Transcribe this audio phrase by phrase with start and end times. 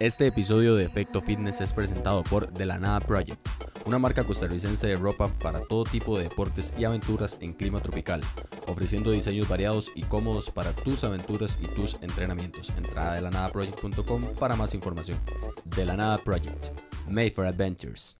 [0.00, 3.46] Este episodio de Efecto Fitness es presentado por De la Nada Project,
[3.84, 8.22] una marca costarricense de ropa para todo tipo de deportes y aventuras en clima tropical,
[8.66, 12.70] ofreciendo diseños variados y cómodos para tus aventuras y tus entrenamientos.
[12.78, 15.18] Entrada de la project.com para más información.
[15.66, 16.68] De la Nada Project,
[17.06, 18.19] made for adventures.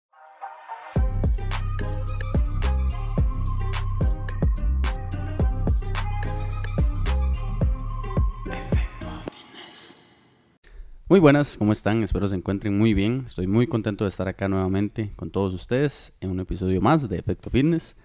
[11.11, 12.05] Muy buenas, ¿cómo están?
[12.05, 13.25] Espero se encuentren muy bien.
[13.27, 17.19] Estoy muy contento de estar acá nuevamente con todos ustedes en un episodio más de
[17.19, 17.97] Efecto Fitness.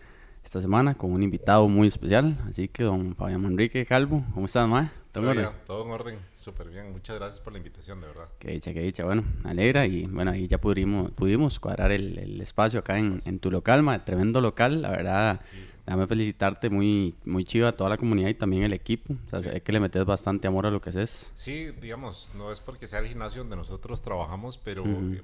[0.43, 4.67] Esta semana con un invitado muy especial, así que don Fabián Manrique Calvo, ¿cómo estás,
[4.67, 4.91] ma?
[5.11, 5.49] ¿Todo, en orden?
[5.67, 6.91] Todo en orden, súper bien.
[6.93, 8.25] Muchas gracias por la invitación, de verdad.
[8.39, 9.05] Qué dicha, qué dicha.
[9.05, 13.21] Bueno, me alegra y bueno, ahí ya pudimos, pudimos cuadrar el, el espacio acá en,
[13.25, 15.41] en, tu local, ma, tremendo local, la verdad.
[15.51, 19.13] Sí Déjame felicitarte muy, muy chido a toda la comunidad y también el equipo.
[19.31, 21.31] O sea, es que le metes bastante amor a lo que haces.
[21.35, 25.19] Sí, digamos, no es porque sea el gimnasio donde nosotros trabajamos, pero mm,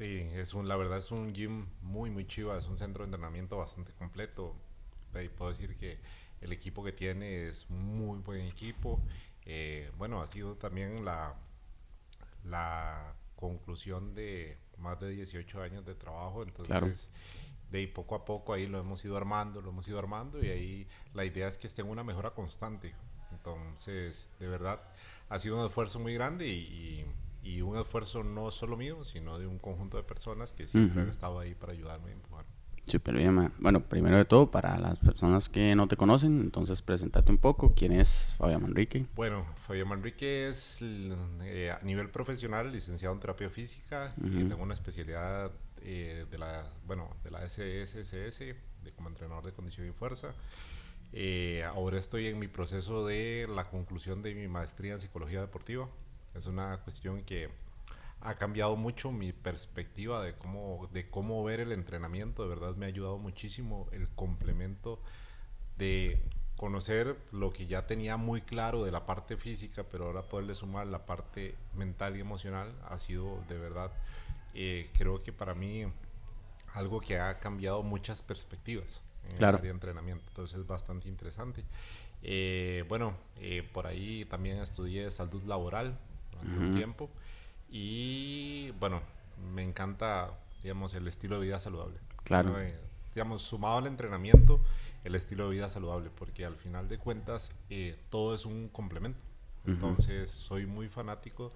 [0.00, 2.56] es un, la verdad es un gym muy, muy chido.
[2.56, 4.56] Es un centro de entrenamiento bastante completo.
[5.14, 5.98] Ahí puedo decir que
[6.40, 9.00] el equipo que tiene es muy buen equipo.
[9.46, 11.36] Eh, bueno, ha sido también la,
[12.44, 16.42] la conclusión de más de 18 años de trabajo.
[16.42, 16.90] Entonces, claro
[17.72, 20.48] de ahí poco a poco ahí lo hemos ido armando, lo hemos ido armando y
[20.48, 22.94] ahí la idea es que esté en una mejora constante.
[23.32, 24.80] Entonces, de verdad,
[25.30, 27.06] ha sido un esfuerzo muy grande y,
[27.42, 31.08] y, un esfuerzo no solo mío, sino de un conjunto de personas que siempre han
[31.08, 32.44] estado ahí para ayudarme a empujar.
[32.84, 37.30] Súper bien, bueno, primero de todo, para las personas que no te conocen, entonces presentate
[37.30, 39.06] un poco, ¿quién es Fabián Manrique?
[39.14, 44.74] Bueno, Fabián Manrique es eh, a nivel profesional licenciado en terapia física y tengo una
[44.74, 45.52] especialidad
[45.84, 50.34] eh, de la, bueno, de la SSS, de como entrenador de condición y fuerza.
[51.12, 55.88] Eh, ahora estoy en mi proceso de la conclusión de mi maestría en psicología deportiva.
[56.34, 57.50] Es una cuestión que
[58.20, 62.42] ha cambiado mucho mi perspectiva de cómo, de cómo ver el entrenamiento.
[62.42, 65.00] De verdad me ha ayudado muchísimo el complemento
[65.76, 66.18] de
[66.56, 70.86] conocer lo que ya tenía muy claro de la parte física, pero ahora poderle sumar
[70.86, 73.90] la parte mental y emocional ha sido de verdad
[74.54, 75.84] eh, creo que para mí
[76.74, 80.24] algo que ha cambiado muchas perspectivas en el área de entrenamiento.
[80.28, 81.64] Entonces es bastante interesante.
[82.22, 85.98] Eh, bueno, eh, por ahí también estudié salud laboral
[86.30, 87.10] durante un tiempo
[87.68, 89.02] y bueno,
[89.52, 90.30] me encanta,
[90.62, 91.98] digamos, el estilo de vida saludable.
[92.24, 92.56] Claro.
[93.14, 94.60] digamos, sumado al entrenamiento,
[95.04, 97.50] el estilo de vida saludable, porque al final de cuentas
[98.10, 99.20] todo es un complemento.
[99.66, 101.52] Entonces, soy muy fanático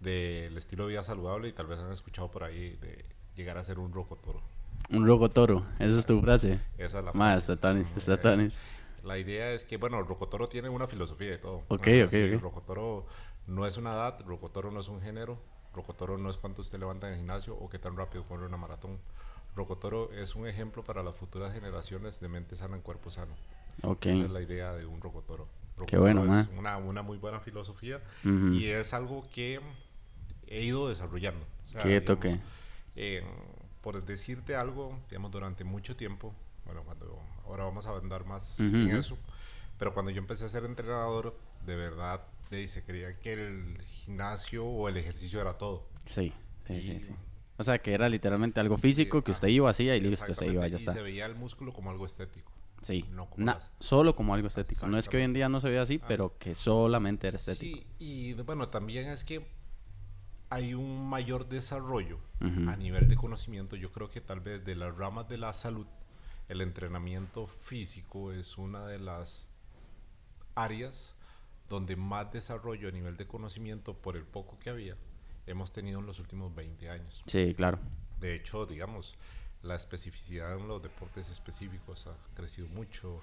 [0.00, 3.64] del estilo de vida saludable y tal vez han escuchado por ahí de llegar a
[3.64, 4.42] ser un rocotoro.
[4.90, 6.60] Un rocotoro, esa es tu frase.
[6.78, 7.18] Esa es la frase.
[7.18, 8.36] Más, está está
[9.02, 11.62] La idea es que, bueno, Rocotoro tiene una filosofía de todo.
[11.68, 12.36] Ok, ok, okay.
[12.36, 13.06] Rocotoro
[13.46, 15.38] no es una edad, Rocotoro no es un género,
[15.74, 18.56] Rocotoro no es cuánto usted levanta en el gimnasio o qué tan rápido corre una
[18.56, 18.98] maratón.
[19.56, 23.34] Rocotoro es un ejemplo para las futuras generaciones de mente sana en cuerpo sano.
[23.82, 24.06] Ok.
[24.06, 25.48] Esa es la idea de un Rocotoro.
[25.86, 29.60] Qué bueno, es una, una, muy buena filosofía y es algo que
[30.46, 31.46] he ido desarrollando.
[31.82, 32.38] ¿Qué toque?
[32.94, 33.22] Eh,
[33.82, 36.34] por decirte algo, digamos, durante mucho tiempo,
[36.64, 39.16] bueno, cuando ahora vamos a andar más en eso,
[39.78, 44.88] pero cuando yo empecé a ser entrenador, de verdad, se creía que el gimnasio o
[44.88, 45.86] el ejercicio era todo.
[46.06, 46.32] Sí,
[46.66, 47.10] sí, sí,
[47.58, 50.66] O sea, que era literalmente algo físico que usted iba, hacía y listo, se iba,
[50.66, 50.92] ya está.
[50.92, 52.52] Y se veía el músculo como algo estético.
[52.82, 53.28] Sí, no
[53.80, 54.86] solo como algo estético.
[54.86, 57.78] No es que hoy en día no se vea así, pero que solamente era estético.
[57.78, 59.46] Sí, y bueno, también es que
[60.48, 63.76] hay un mayor desarrollo a nivel de conocimiento.
[63.76, 65.86] Yo creo que tal vez de las ramas de la salud,
[66.48, 69.50] el entrenamiento físico es una de las
[70.54, 71.14] áreas
[71.68, 74.96] donde más desarrollo a nivel de conocimiento por el poco que había
[75.46, 77.22] hemos tenido en los últimos 20 años.
[77.26, 77.78] Sí, claro.
[78.20, 79.16] De hecho, digamos,
[79.62, 83.20] la especificidad en los deportes específicos ha crecido mucho.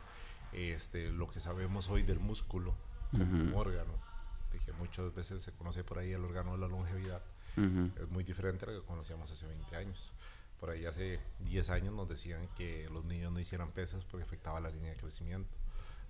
[0.52, 2.76] Este, lo que sabemos hoy del músculo
[3.12, 4.13] como órgano
[4.60, 7.22] que muchas veces se conoce por ahí el órgano de la longevidad,
[7.56, 10.12] es muy diferente a lo que conocíamos hace 20 años.
[10.60, 14.60] Por ahí hace 10 años nos decían que los niños no hicieran pesas porque afectaba
[14.60, 15.54] la línea de crecimiento.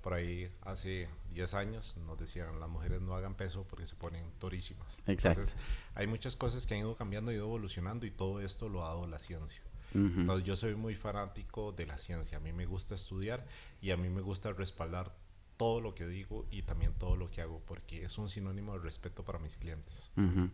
[0.01, 4.31] Por ahí hace 10 años nos decían las mujeres no hagan peso porque se ponen
[4.39, 4.99] torísimas.
[5.07, 5.41] Exacto.
[5.41, 5.55] Entonces
[5.95, 8.89] hay muchas cosas que han ido cambiando y ido evolucionando y todo esto lo ha
[8.89, 9.61] dado la ciencia.
[9.95, 12.37] Entonces yo soy muy fanático de la ciencia.
[12.37, 13.45] A mí me gusta estudiar
[13.81, 15.13] y a mí me gusta respaldar
[15.63, 18.79] todo lo que digo y también todo lo que hago, porque es un sinónimo de
[18.79, 20.09] respeto para mis clientes.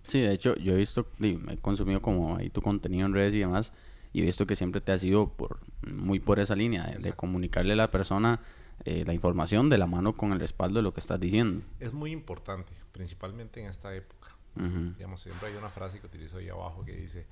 [0.08, 3.40] Sí, de hecho, yo he visto, he consumido como ahí tu contenido en redes y
[3.40, 3.74] demás,
[4.14, 5.62] y he visto que siempre te ha sido por,
[5.92, 8.40] muy por esa línea, de, comunicarle a la persona
[8.86, 11.66] eh, la información de la mano con el respaldo de lo que estás diciendo.
[11.80, 16.50] Es muy importante, principalmente en esta época, Digamos, siempre hay una frase que utilizo ahí
[16.50, 17.26] abajo que dice,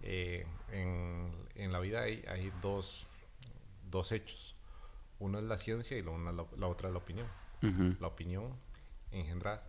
[0.00, 3.06] eh, en, en, la vida hay, hay dos,
[3.90, 4.54] dos, hechos.
[5.18, 7.26] Uno es la ciencia y la, una, la, otra es la opinión.
[8.00, 8.54] La opinión
[9.10, 9.64] engendra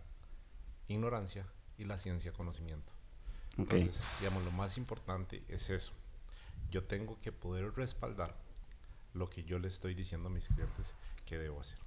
[0.86, 2.92] ignorancia y la ciencia conocimiento.
[3.56, 5.92] Entonces, digamos, lo más importante es eso.
[6.70, 8.36] Yo tengo que poder respaldar
[9.12, 10.94] lo que yo le estoy diciendo a mis clientes
[11.26, 11.78] que debo hacer.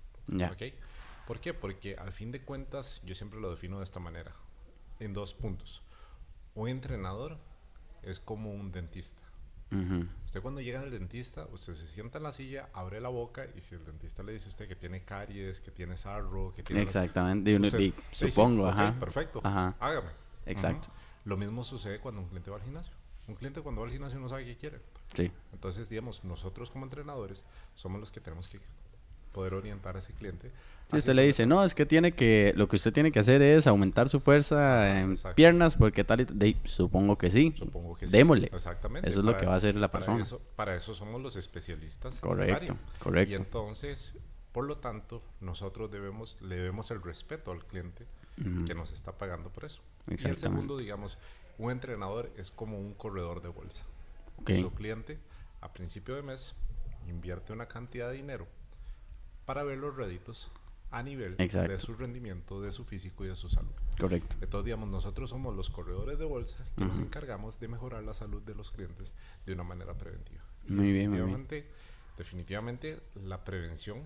[0.52, 0.78] ¿Okay?
[1.26, 1.54] ¿Por qué?
[1.54, 4.34] Porque al fin de cuentas yo siempre lo defino de esta manera,
[5.00, 5.82] en dos puntos.
[6.56, 7.38] Un entrenador
[8.02, 9.24] es como un dentista.
[10.26, 13.62] Usted cuando llega al dentista, usted se sienta en la silla, abre la boca y
[13.62, 16.82] si el dentista le dice a usted que tiene caries, que tiene sarro, que tiene...
[16.82, 18.96] Exactamente, supongo, ajá.
[19.00, 20.10] Perfecto, hágame.
[20.46, 20.90] Exacto.
[21.26, 22.94] Lo mismo sucede cuando un cliente va al gimnasio.
[23.28, 24.82] Un cliente cuando va al gimnasio no sabe qué quiere.
[25.14, 25.32] Sí.
[25.54, 28.60] Entonces, digamos, nosotros como entrenadores somos los que tenemos que
[29.34, 30.52] poder orientar a ese cliente.
[30.92, 33.42] Si usted le dice, no, es que tiene que, lo que usted tiene que hacer
[33.42, 37.54] es aumentar su fuerza en piernas, porque tal y de, supongo que sí.
[37.58, 38.50] Supongo que Démosle.
[38.54, 39.10] Exactamente.
[39.10, 40.18] Eso es lo que va a hacer la persona.
[40.18, 42.20] Para eso, para eso somos los especialistas.
[42.20, 43.32] Correcto, correcto.
[43.32, 44.14] Y entonces,
[44.52, 48.06] por lo tanto, nosotros debemos, le debemos el respeto al cliente
[48.66, 49.82] que nos está pagando por eso.
[50.08, 51.18] Y el segundo, digamos,
[51.58, 53.84] un entrenador es como un corredor de bolsa.
[54.46, 55.18] Su cliente,
[55.62, 56.56] a principio de mes,
[57.08, 58.48] invierte una cantidad de dinero
[59.46, 60.52] para ver los réditos
[60.92, 63.72] a nivel de su rendimiento, de su físico y de su salud.
[64.00, 64.36] Correcto.
[64.42, 68.44] Entonces, digamos, nosotros somos los corredores de bolsa que nos encargamos de mejorar la salud
[68.44, 70.44] de los clientes de una manera preventiva.
[70.68, 72.18] Muy bien, definitivamente, muy bien.
[72.18, 74.04] definitivamente la prevención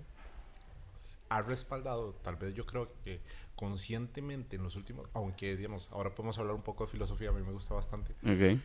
[1.30, 3.20] ha respaldado, tal vez yo creo que
[3.58, 7.42] conscientemente en los últimos, aunque digamos, ahora podemos hablar un poco de filosofía, a mí
[7.42, 8.16] me gusta bastante.
[8.22, 8.64] Okay.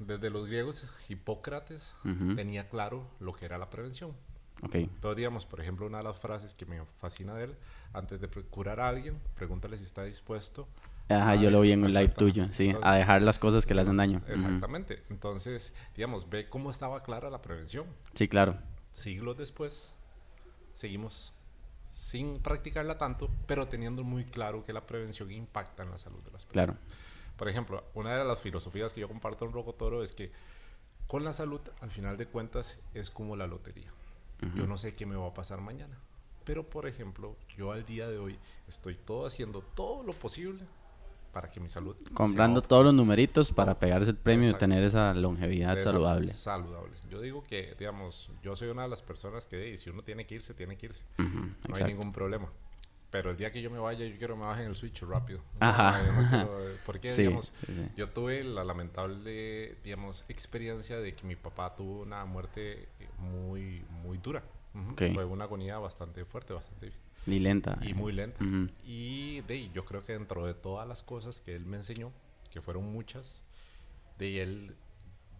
[0.00, 1.94] Desde los griegos, Hipócrates
[2.34, 4.12] tenía claro lo que era la prevención.
[4.62, 4.82] Okay.
[4.84, 7.56] Entonces, digamos, por ejemplo, una de las frases que me fascina de él,
[7.92, 10.68] antes de curar a alguien, pregúntale si está dispuesto.
[11.08, 13.82] Ajá, yo lo vi en un live tuyo, sí, a dejar las cosas que le
[13.82, 14.22] hacen daño.
[14.28, 15.02] Exactamente.
[15.10, 17.86] Entonces, digamos, ve cómo estaba clara la prevención.
[18.14, 18.56] Sí, claro.
[18.92, 19.94] Siglos después,
[20.74, 21.34] seguimos
[21.90, 26.30] sin practicarla tanto, pero teniendo muy claro que la prevención impacta en la salud de
[26.30, 26.76] las personas.
[26.76, 26.76] Claro.
[27.36, 30.30] Por ejemplo, una de las filosofías que yo comparto en Rocotoro es que
[31.06, 33.92] con la salud, al final de cuentas, es como la lotería.
[34.54, 35.98] Yo no sé qué me va a pasar mañana.
[36.44, 40.64] Pero, por ejemplo, yo al día de hoy estoy todo haciendo todo lo posible
[41.32, 41.96] para que mi salud...
[42.12, 46.32] Comprando todos los numeritos para pegarse el premio y tener esa longevidad saludable.
[46.32, 46.92] Saludable.
[47.10, 50.34] Yo digo que, digamos, yo soy una de las personas que si uno tiene que
[50.34, 51.06] irse, tiene que irse.
[51.18, 52.50] no hay ningún problema.
[53.12, 55.40] Pero el día que yo me vaya, yo quiero que me bajen el switch rápido.
[55.60, 56.00] Ajá.
[56.86, 57.52] porque, digamos,
[57.94, 62.88] yo tuve la lamentable, digamos, experiencia de que mi papá tuvo una muerte
[63.18, 64.42] muy, muy dura.
[64.96, 66.90] Fue una agonía bastante fuerte, bastante.
[67.26, 67.78] Y lenta.
[67.82, 68.42] Y muy lenta.
[68.82, 72.10] Y de yo creo que dentro de todas las cosas que él me enseñó,
[72.50, 73.42] que fueron muchas,
[74.18, 74.74] de él,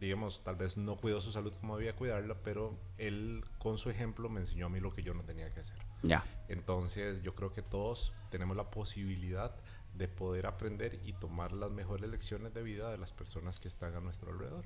[0.03, 4.29] digamos, tal vez no cuidó su salud como debía cuidarla, pero él con su ejemplo
[4.29, 5.79] me enseñó a mí lo que yo no tenía que hacer.
[6.03, 6.25] Ya.
[6.49, 9.55] Entonces yo creo que todos tenemos la posibilidad
[9.95, 13.95] de poder aprender y tomar las mejores lecciones de vida de las personas que están
[13.95, 14.65] a nuestro alrededor.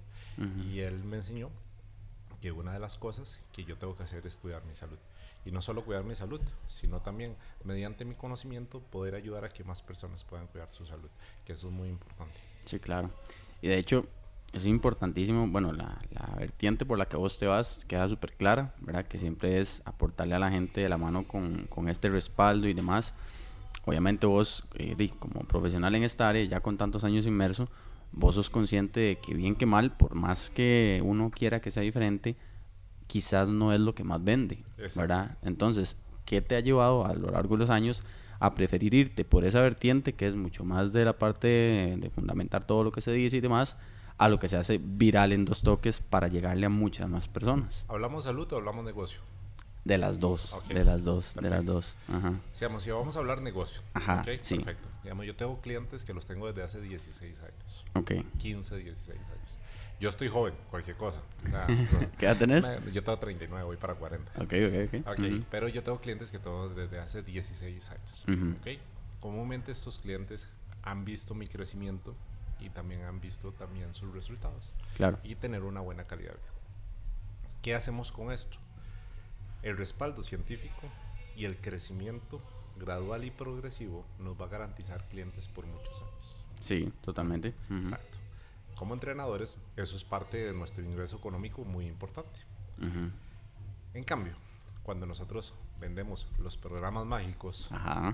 [0.64, 1.50] Y él me enseñó
[2.40, 4.98] que una de las cosas que yo tengo que hacer es cuidar mi salud.
[5.44, 9.64] Y no solo cuidar mi salud, sino también mediante mi conocimiento poder ayudar a que
[9.64, 11.10] más personas puedan cuidar su salud,
[11.44, 12.40] que eso es muy importante.
[12.64, 13.10] Sí, claro.
[13.60, 14.06] Y de hecho,
[14.56, 18.74] es importantísimo, bueno, la, la vertiente por la que vos te vas queda súper clara,
[18.80, 19.06] ¿verdad?
[19.06, 22.74] Que siempre es aportarle a la gente de la mano con, con este respaldo y
[22.74, 23.14] demás.
[23.84, 27.68] Obviamente vos, eh, como profesional en esta área, ya con tantos años inmerso,
[28.12, 31.82] vos sos consciente de que bien que mal, por más que uno quiera que sea
[31.82, 32.36] diferente,
[33.06, 34.64] quizás no es lo que más vende,
[34.96, 35.36] ¿verdad?
[35.42, 38.02] Entonces, ¿qué te ha llevado a lo largo de los años
[38.40, 41.46] a preferir irte por esa vertiente que es mucho más de la parte
[41.98, 43.76] de, fundamentar todo lo que se dice y demás,
[44.18, 47.84] a lo que se hace viral en dos toques para llegarle a muchas más personas?
[47.88, 49.20] ¿Hablamos salud o hablamos negocio?
[49.84, 51.96] De las dos, de las dos, de las dos.
[52.08, 52.34] Ajá.
[52.54, 53.82] Digamos, si vamos a hablar negocio.
[53.94, 54.56] Ajá, sí.
[54.56, 54.88] Perfecto.
[55.04, 57.84] Digamos, yo tengo clientes que los tengo desde hace 16 años.
[57.94, 58.12] Ok.
[58.38, 59.58] 15, 16 años.
[60.00, 61.20] Yo estoy joven, cualquier cosa.
[62.18, 62.66] ¿Qué edad tenés?
[62.92, 64.32] Yo tengo 39, voy para 40.
[64.32, 65.08] Ok, ok, ok.
[65.12, 68.24] okay Pero yo tengo clientes que tengo desde hace 16 años.
[68.60, 68.80] okay.
[69.20, 70.48] Comúnmente estos clientes
[70.82, 72.14] han visto mi crecimiento
[72.60, 74.72] y también han visto también sus resultados.
[74.96, 75.18] Claro.
[75.22, 76.50] Y tener una buena calidad de vida.
[77.62, 78.58] ¿Qué hacemos con esto?
[79.62, 80.88] El respaldo científico
[81.36, 82.40] y el crecimiento
[82.78, 86.42] gradual y progresivo nos va a garantizar clientes por muchos años.
[86.60, 87.54] Sí, totalmente.
[87.70, 88.16] Exacto
[88.76, 92.38] como entrenadores, eso es parte de nuestro ingreso económico muy importante.
[93.94, 94.34] En cambio,
[94.82, 97.68] cuando nosotros vendemos los programas mágicos,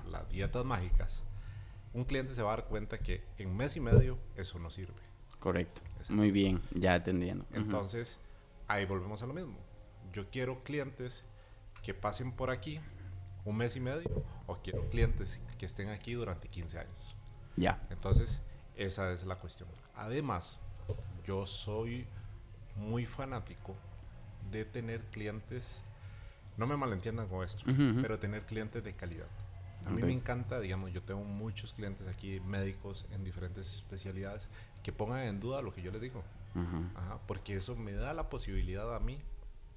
[0.09, 1.21] las dietas mágicas,
[1.93, 5.01] un cliente se va a dar cuenta que en mes y medio eso no sirve.
[5.39, 5.81] Correcto.
[6.09, 7.45] Muy bien, ya atendiendo.
[7.53, 8.19] Entonces,
[8.67, 9.57] ahí volvemos a lo mismo.
[10.13, 11.23] Yo quiero clientes
[11.81, 12.79] que pasen por aquí
[13.45, 17.15] un mes y medio o quiero clientes que estén aquí durante 15 años.
[17.55, 17.81] Ya.
[17.89, 18.41] Entonces,
[18.75, 19.69] esa es la cuestión.
[19.95, 20.59] Además,
[21.25, 22.07] yo soy
[22.75, 23.75] muy fanático
[24.51, 25.81] de tener clientes,
[26.57, 27.63] no me malentiendan con esto,
[28.01, 29.27] pero tener clientes de calidad.
[29.85, 34.47] A mí me encanta, digamos, yo tengo muchos clientes aquí, médicos en diferentes especialidades,
[34.81, 36.23] que pongan en duda lo que yo les digo.
[37.27, 39.19] porque eso me da la posibilidad a mí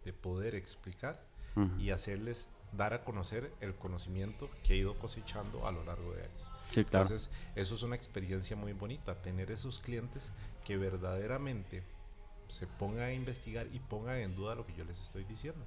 [0.04, 1.20] de poder explicar
[1.78, 6.22] y hacerles dar a conocer el conocimiento que he ido cosechando a lo largo de
[6.24, 6.52] años.
[6.74, 10.30] Entonces, eso es una experiencia muy bonita, tener esos clientes
[10.64, 11.82] que verdaderamente
[12.48, 15.64] se pongan a investigar y pongan en duda lo que yo les estoy diciendo.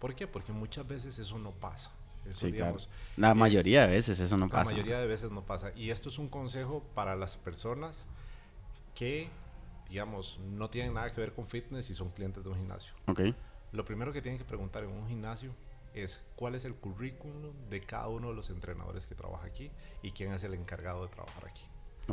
[0.00, 0.26] ¿Por qué?
[0.26, 1.90] Porque muchas veces eso no pasa.
[2.30, 2.54] Sí,
[3.16, 4.70] La eh, mayoría de veces eso no pasa.
[4.70, 5.72] La mayoría de veces no pasa.
[5.76, 8.06] Y esto es un consejo para las personas
[8.94, 9.28] que,
[9.88, 12.94] digamos, no tienen nada que ver con fitness y son clientes de un gimnasio.
[13.06, 13.34] Okay.
[13.72, 15.54] Lo primero que tienen que preguntar en un gimnasio
[15.94, 19.70] es cuál es el currículum de cada uno de los entrenadores que trabaja aquí
[20.02, 21.64] y quién es el encargado de trabajar aquí.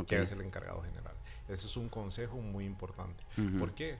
[0.06, 1.14] ¿Quién es el encargado general?
[1.48, 3.24] Ese es un consejo muy importante.
[3.58, 3.98] ¿Por qué?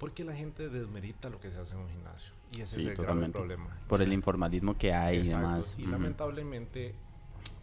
[0.00, 2.32] Porque la gente desmerita lo que se hace en un gimnasio.
[2.52, 3.78] Y ese es el gran problema.
[3.86, 5.76] Por el informalismo que hay y demás.
[5.78, 6.94] Y lamentablemente,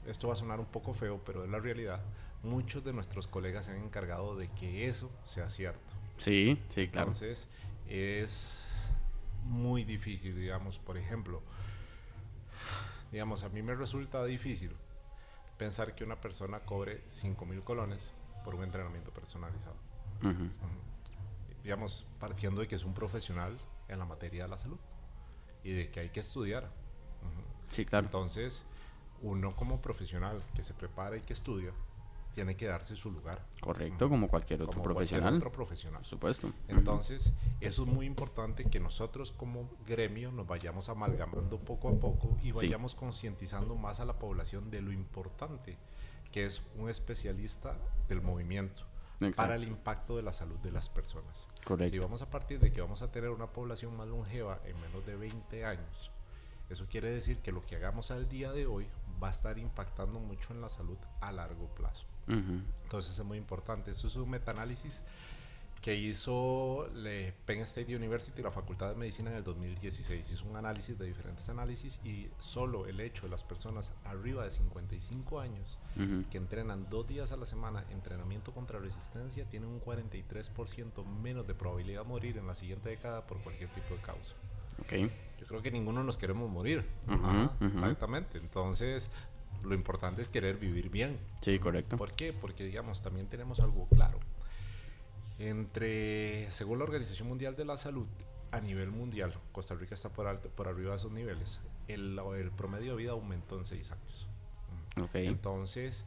[0.05, 1.99] esto va a sonar un poco feo, pero es la realidad.
[2.43, 5.93] Muchos de nuestros colegas se han encargado de que eso sea cierto.
[6.17, 7.07] Sí, sí, claro.
[7.07, 7.47] Entonces,
[7.89, 8.71] es
[9.43, 11.41] muy difícil, digamos, por ejemplo,
[13.11, 14.71] digamos, a mí me resulta difícil
[15.57, 18.13] pensar que una persona cobre 5 mil colones
[18.45, 19.75] por un entrenamiento personalizado.
[21.67, 23.59] Digamos, partiendo de que es un profesional
[23.89, 24.79] en la materia de la salud
[25.65, 26.71] y de que hay que estudiar.
[27.67, 28.05] Sí, claro.
[28.05, 28.63] Entonces,
[29.21, 31.73] uno como profesional que se prepara y que estudia,
[32.33, 33.45] tiene que darse su lugar.
[33.59, 35.35] Correcto, como cualquier otro profesional.
[35.35, 35.99] otro profesional.
[35.99, 36.53] Por supuesto.
[36.69, 42.37] Entonces, eso es muy importante que nosotros como gremio nos vayamos amalgamando poco a poco
[42.43, 45.77] y vayamos concientizando más a la población de lo importante
[46.31, 48.85] que es un especialista del movimiento
[49.35, 51.47] para el impacto de la salud de las personas.
[51.63, 51.93] Correcto.
[51.93, 55.05] Si vamos a partir de que vamos a tener una población más longeva en menos
[55.05, 56.11] de 20 años,
[56.69, 58.87] eso quiere decir que lo que hagamos al día de hoy
[59.21, 62.05] va a estar impactando mucho en la salud a largo plazo.
[62.27, 63.91] Entonces es muy importante.
[63.91, 65.01] Esto es un metaanálisis
[65.81, 70.31] que hizo le Penn State University, la Facultad de Medicina en el 2016.
[70.31, 74.51] Hizo un análisis de diferentes análisis y solo el hecho de las personas arriba de
[74.51, 75.77] 55 años
[76.29, 81.55] que entrenan dos días a la semana entrenamiento contra resistencia tienen un 43% menos de
[81.55, 84.35] probabilidad de morir en la siguiente década por cualquier tipo de causa.
[84.81, 85.11] Okay.
[85.39, 86.85] Yo creo que ninguno nos queremos morir.
[87.61, 88.37] Exactamente.
[88.37, 89.09] Entonces,
[89.63, 91.17] lo importante es querer vivir bien.
[91.41, 91.97] Sí, correcto.
[91.97, 92.33] ¿Por qué?
[92.33, 94.19] Porque, digamos, también tenemos algo claro.
[95.39, 98.07] Entre, según la Organización Mundial de la Salud,
[98.51, 102.51] a nivel mundial, Costa Rica está por, alto, por arriba de esos niveles, el, el
[102.51, 104.27] promedio de vida aumentó en seis años.
[105.01, 105.27] Okay.
[105.27, 106.05] Entonces,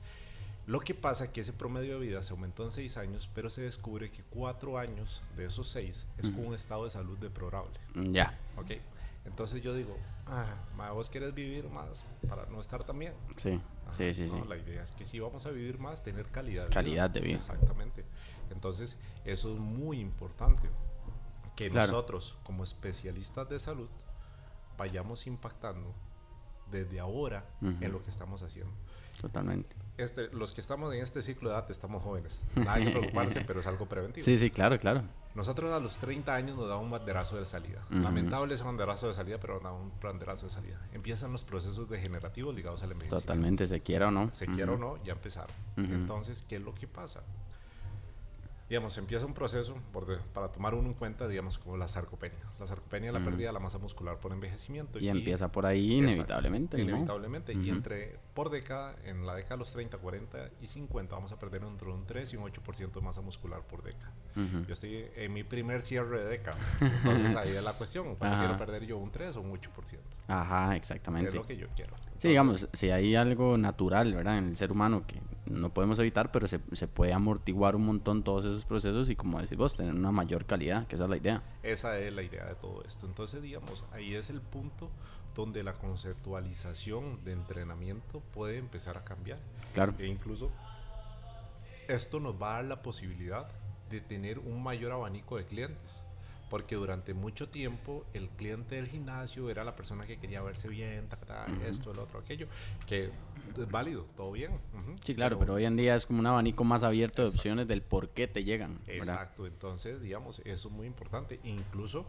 [0.67, 3.51] lo que pasa es que ese promedio de vida se aumentó en seis años, pero
[3.51, 7.79] se descubre que cuatro años de esos seis es con un estado de salud deplorable.
[7.95, 8.39] Ya.
[8.57, 8.73] Ok.
[9.27, 9.97] Entonces yo digo,
[10.27, 10.55] ah,
[10.93, 13.13] vos quieres vivir más para no estar también.
[13.37, 13.61] Sí,
[13.91, 14.37] sí, sí, sí.
[14.49, 17.37] La idea es que si vamos a vivir más, tener calidad de calidad de vida.
[17.37, 18.05] Exactamente.
[18.50, 20.69] Entonces, eso es muy importante.
[21.57, 23.88] Que nosotros, como especialistas de salud,
[24.78, 25.95] vayamos impactando
[26.71, 28.73] desde ahora en lo que estamos haciendo.
[29.21, 29.76] Totalmente.
[29.99, 32.40] Este, los que estamos en este ciclo de edad estamos jóvenes.
[32.57, 34.25] Nada que preocuparse, pero es algo preventivo.
[34.25, 35.02] Sí, sí, claro, claro.
[35.35, 37.85] Nosotros a los 30 años nos da un banderazo de salida.
[37.90, 40.80] Lamentable ese banderazo de salida, pero nos da un banderazo de salida.
[40.92, 43.26] Empiezan los procesos degenerativos ligados al envejecimiento.
[43.26, 44.33] Totalmente, se quiera o no.
[44.33, 45.54] Se quiera o no, ya empezaron.
[45.76, 47.21] Entonces, ¿qué es lo que pasa?
[48.71, 49.75] Digamos, empieza un proceso
[50.33, 52.39] para tomar uno en cuenta, digamos, como la sarcopenia.
[52.61, 55.00] La sarcopenia es la pérdida de la masa muscular por envejecimiento.
[55.00, 56.81] Y, empieza por ahí inevitablemente.
[56.81, 57.53] Inevitablemente.
[57.53, 61.39] Y entre, por década, en la década de los 30, 40 y 50, vamos a
[61.41, 64.12] perder entre un 3 y un 8% de masa muscular por década.
[64.37, 66.57] Yo estoy en mi primer cierre de década.
[66.81, 68.15] Entonces ahí es la cuestión.
[68.15, 68.99] ¿Cuánto quiero perder yo?
[68.99, 69.99] ¿Un 3 o un 8%?
[70.29, 71.31] Ajá, exactamente.
[71.31, 71.97] Es lo que yo quiero.
[72.19, 74.39] sí, digamos, si hay algo natural, ¿verdad?
[74.39, 78.23] En el ser humano que no podemos evitar, pero se, se, puede amortiguar un montón
[78.23, 81.16] todos esos procesos y como decís vos, tener una mayor calidad, que esa es la
[81.16, 81.42] idea.
[81.62, 83.07] Esa es la idea de todo esto.
[83.07, 84.90] Entonces, digamos, ahí es el punto
[85.35, 89.38] donde la conceptualización de entrenamiento puede empezar a cambiar.
[89.75, 89.95] Claro.
[89.99, 90.50] E incluso
[91.88, 93.49] esto nos va a dar la posibilidad
[93.90, 96.02] de tener un mayor abanico de clientes.
[96.50, 101.09] Porque durante mucho tiempo el cliente del gimnasio era la persona que quería verse bien,
[101.64, 102.49] esto, el otro, aquello,
[102.88, 103.04] que
[103.57, 104.59] es válido, todo bien.
[105.02, 107.83] Sí, claro, pero, hoy en día es como un abanico más abierto de opciones del
[107.83, 108.80] por qué te llegan.
[108.88, 111.38] Exacto, entonces, digamos, eso es muy importante.
[111.45, 112.04] Incluso,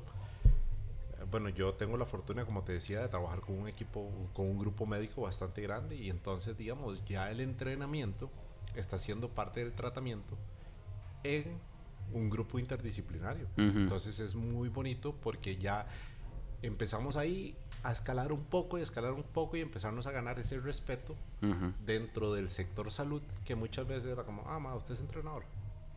[1.30, 4.58] bueno, yo tengo la fortuna, como te decía, de trabajar con un equipo, con un
[4.58, 8.32] grupo médico bastante grande y entonces, digamos, ya el entrenamiento
[8.76, 10.36] está siendo parte del tratamiento
[11.24, 11.60] en
[12.14, 13.48] un grupo interdisciplinario.
[13.58, 15.88] Entonces es muy bonito porque ya
[16.62, 20.60] empezamos ahí a escalar un poco y escalar un poco y empezarnos a ganar ese
[20.60, 21.16] respeto
[21.86, 25.44] dentro del sector salud que muchas veces era como, ah, ma, usted es entrenador.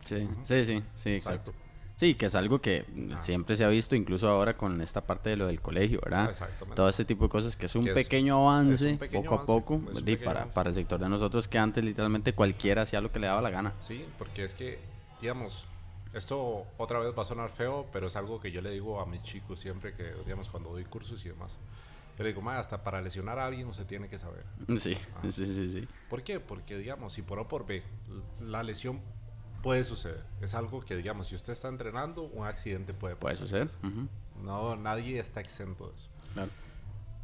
[0.04, 1.52] Sí, sí, sí, sí, exacto.
[1.96, 2.84] Sí, que es algo que
[3.20, 6.28] siempre se ha visto, incluso ahora con esta parte de lo del colegio, ¿verdad?
[6.28, 6.74] Exactamente.
[6.74, 9.80] Todo ese tipo de cosas, que es un, pequeño, avance, poco a poco,
[10.24, 13.40] para, para el sector de nosotros, que antes literalmente cualquiera hacía lo que le daba
[13.40, 13.74] la gana.
[13.80, 14.80] Sí, porque es que,
[15.20, 15.66] digamos,
[16.14, 19.06] esto otra vez va a sonar feo, pero es algo que yo le digo a
[19.06, 21.58] mis chicos siempre que, digamos, cuando doy cursos y demás.
[22.16, 24.44] Yo le digo, hasta para lesionar a alguien usted tiene que saber.
[24.78, 25.88] Sí, sí, sí, sí.
[26.08, 26.38] ¿Por qué?
[26.38, 27.82] Porque, digamos, si por O por B,
[28.40, 29.00] la lesión
[29.62, 30.24] puede suceder.
[30.40, 33.36] Es algo que, digamos, si usted está entrenando, un accidente puede pasar.
[33.36, 33.70] Puede suceder.
[34.42, 36.08] No, nadie está exento de eso.
[36.34, 36.50] Claro.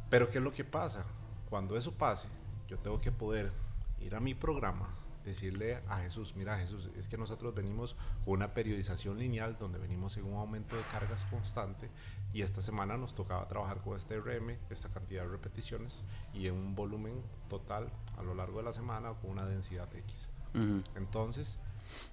[0.09, 1.05] Pero, ¿qué es lo que pasa?
[1.49, 2.27] Cuando eso pase,
[2.67, 3.53] yo tengo que poder
[4.01, 4.89] ir a mi programa,
[5.23, 10.17] decirle a Jesús, mira Jesús, es que nosotros venimos con una periodización lineal donde venimos
[10.17, 11.89] en un aumento de cargas constante
[12.33, 16.55] y esta semana nos tocaba trabajar con este RM, esta cantidad de repeticiones y en
[16.55, 20.29] un volumen total a lo largo de la semana con una densidad X.
[20.95, 21.59] Entonces,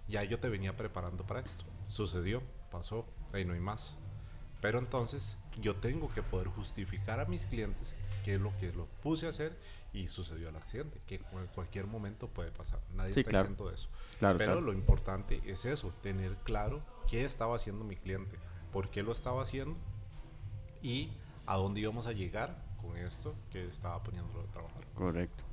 [0.06, 1.64] ya yo te venía preparando para esto.
[1.88, 3.98] Sucedió, pasó, ahí no hay más.
[4.60, 7.96] Pero entonces yo tengo que poder justificar a mis clientes
[8.28, 9.56] qué es lo que lo puse a hacer
[9.94, 12.78] y sucedió el accidente, que en cualquier momento puede pasar.
[12.94, 13.88] Nadie está exento de eso.
[14.20, 18.36] Pero lo importante es eso, tener claro qué estaba haciendo mi cliente,
[18.70, 19.78] por qué lo estaba haciendo
[20.82, 21.08] y
[21.46, 24.84] a dónde íbamos a llegar con esto que estaba poniéndolo a trabajar.
[24.92, 25.44] Correcto.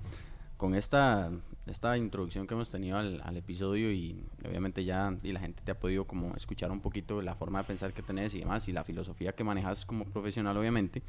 [0.57, 1.31] Con esta,
[1.67, 5.71] esta introducción que hemos tenido al, al, episodio y obviamente ya y la gente te
[5.71, 8.73] ha podido como escuchar un poquito la forma de pensar que tenés y demás y
[8.73, 11.03] la filosofía que manejas como profesional obviamente,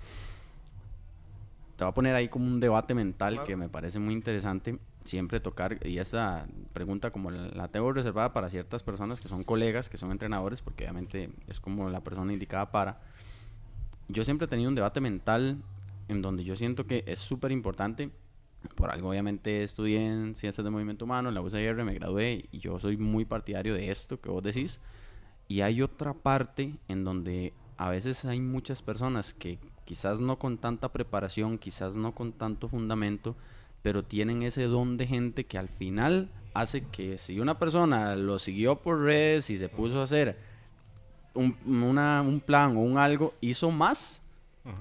[1.77, 5.41] te voy a poner ahí como un debate mental que me parece muy interesante siempre
[5.41, 9.97] tocar, y esa pregunta como la, tengo reservada para ciertas personas que son colegas, que
[9.97, 13.01] son entrenadores, porque obviamente es como la persona indicada para.
[14.09, 15.59] Yo siempre he tenido un debate mental
[16.09, 18.11] en donde yo siento que es súper importante.
[18.75, 22.59] Por algo, obviamente, estudié en Ciencias de Movimiento Humano, en la UCR, me gradué y
[22.59, 24.81] yo soy muy partidario de esto que vos decís.
[25.47, 30.59] Y hay otra parte en donde a veces hay muchas personas que quizás no con
[30.59, 33.35] tanta preparación, quizás no con tanto fundamento,
[33.81, 38.39] pero tienen ese don de gente que al final hace que si una persona lo
[38.39, 40.37] siguió por redes y se puso a hacer
[41.35, 44.21] un, un plan o un algo, hizo más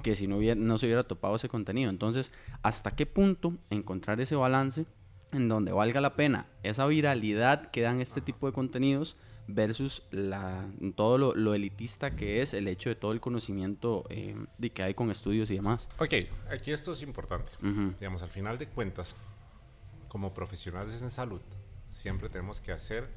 [0.01, 1.91] que si no, hubiera, no se hubiera topado ese contenido.
[1.91, 2.31] Entonces,
[2.63, 4.85] ¿hasta qué punto encontrar ese balance
[5.31, 9.15] en donde valga la pena esa viralidad que dan este tipo de contenidos?
[9.47, 14.69] Versus la, todo lo, elitista que es el hecho de todo el conocimiento eh, de
[14.71, 15.89] que hay con estudios y demás.
[15.99, 16.13] Ok,
[16.49, 17.51] aquí esto es importante.
[17.99, 19.15] Digamos, al final de cuentas,
[20.07, 21.41] como profesionales en salud,
[21.89, 23.09] siempre tenemos que hacer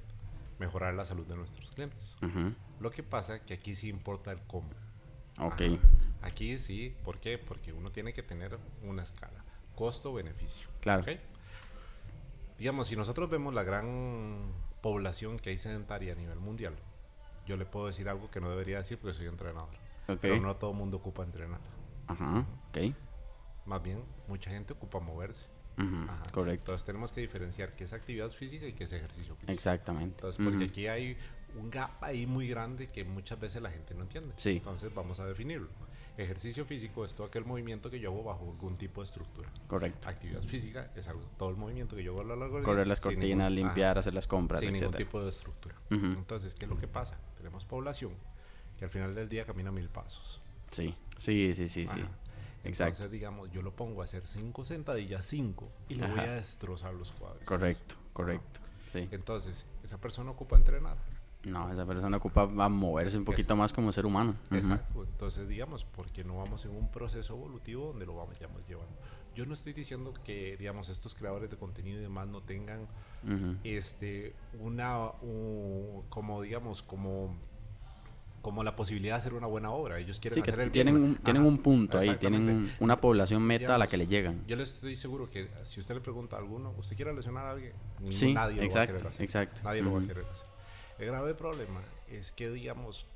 [0.59, 2.17] mejorar la salud de nuestros clientes.
[2.81, 4.69] Lo que pasa es que aquí sí importa el cómo.
[5.39, 5.63] Ok.
[6.23, 7.39] Aquí sí, ¿por qué?
[7.39, 9.45] Porque uno tiene que tener una escala,
[9.77, 10.69] costo-beneficio.
[10.81, 11.05] Claro.
[12.59, 14.53] Digamos, si nosotros vemos la gran
[14.89, 16.75] población que hay sedentaria a nivel mundial,
[17.47, 19.69] yo le puedo decir algo que no debería decir porque soy entrenador.
[20.21, 21.61] Pero no todo el mundo ocupa entrenar.
[22.07, 22.95] Ajá, ok.
[23.67, 25.45] Más bien, mucha gente ocupa moverse.
[26.33, 26.65] Correcto.
[26.65, 29.53] Entonces tenemos que diferenciar qué es actividad física y qué es ejercicio físico.
[29.53, 30.17] Exactamente.
[30.17, 31.17] Entonces, porque aquí hay
[31.57, 34.35] un gap ahí muy grande que muchas veces la gente no entiende.
[34.39, 34.57] Sí.
[34.57, 35.69] Entonces vamos a definirlo.
[36.19, 39.49] Ejercicio físico es todo aquel movimiento que yo hago bajo algún tipo de estructura.
[39.69, 40.09] Correcto.
[40.09, 42.89] Actividad física es algo, todo el movimiento que yo hago a lo largo del Correr
[42.89, 45.77] las cortinas, limpiar, hacer las compras, Sin ningún tipo de estructura.
[45.91, 47.21] Entonces, ¿qué es lo que pasa?
[47.37, 48.13] Tenemos población
[48.77, 50.41] que al final del día camina mil pasos.
[50.73, 52.01] Sí, sí, sí, sí, sí.
[52.65, 52.95] Exacto.
[52.95, 56.95] Entonces, digamos, yo lo pongo a hacer cinco sentadillas, cinco, y le voy a destrozar
[56.95, 57.45] los cuadros.
[57.45, 58.61] Correcto, correcto.
[58.93, 59.09] Sí.
[59.13, 60.97] Entonces, esa persona ocupa entrenar.
[61.45, 64.35] No, esa persona ocupa a moverse un poquito más como ser humano.
[64.51, 65.05] Exacto.
[65.05, 68.97] Entonces, digamos, porque no vamos en un proceso evolutivo donde lo vamos llevando.
[69.35, 72.89] Yo no estoy diciendo que, digamos, estos creadores de contenido y demás no tengan
[73.63, 75.13] este una
[76.09, 77.37] como digamos como
[78.43, 79.99] como la posibilidad de hacer una buena obra.
[79.99, 83.79] Ellos quieren hacer el tienen un, tienen un punto ahí, tienen una población meta a
[83.79, 84.45] la que le llegan.
[84.47, 87.51] Yo les estoy seguro que si usted le pregunta a alguno, ¿usted quiere lesionar a
[87.53, 87.73] alguien?
[88.35, 89.23] nadie lo va a querer hacer.
[89.23, 89.61] Exacto.
[89.65, 90.58] Nadie lo va a querer hacer.
[90.99, 93.07] El grave problema es que, digamos,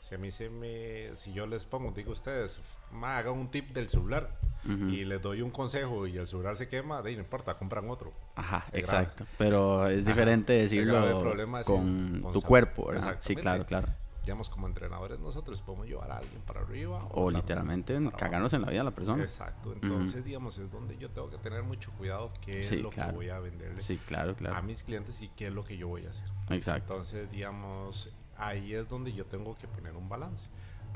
[0.00, 2.60] Si a mí se me, si yo les pongo, digo ustedes,
[2.92, 4.30] ma, hagan un tip del celular
[4.64, 7.88] y les doy un consejo y el celular se quema, de ahí no importa, compran
[7.90, 8.12] otro.
[8.36, 9.24] Ajá, exacto.
[9.38, 13.16] Pero es diferente decirlo con, tu cuerpo, ¿verdad?
[13.20, 13.88] Sí, claro, claro.
[14.28, 17.02] Digamos, como entrenadores nosotros podemos llevar a alguien para arriba.
[17.12, 19.22] O, literalmente cagarnos en la vida a la persona.
[19.22, 19.72] Exacto.
[19.72, 23.30] Entonces, digamos, es donde yo tengo que tener mucho cuidado qué es lo que voy
[23.30, 24.56] a venderle sí, claro, claro.
[24.56, 26.28] a mis clientes y qué es lo que yo voy a hacer.
[26.50, 26.92] Exacto.
[26.92, 30.50] Entonces, digamos, ahí es donde yo tengo que poner un balance.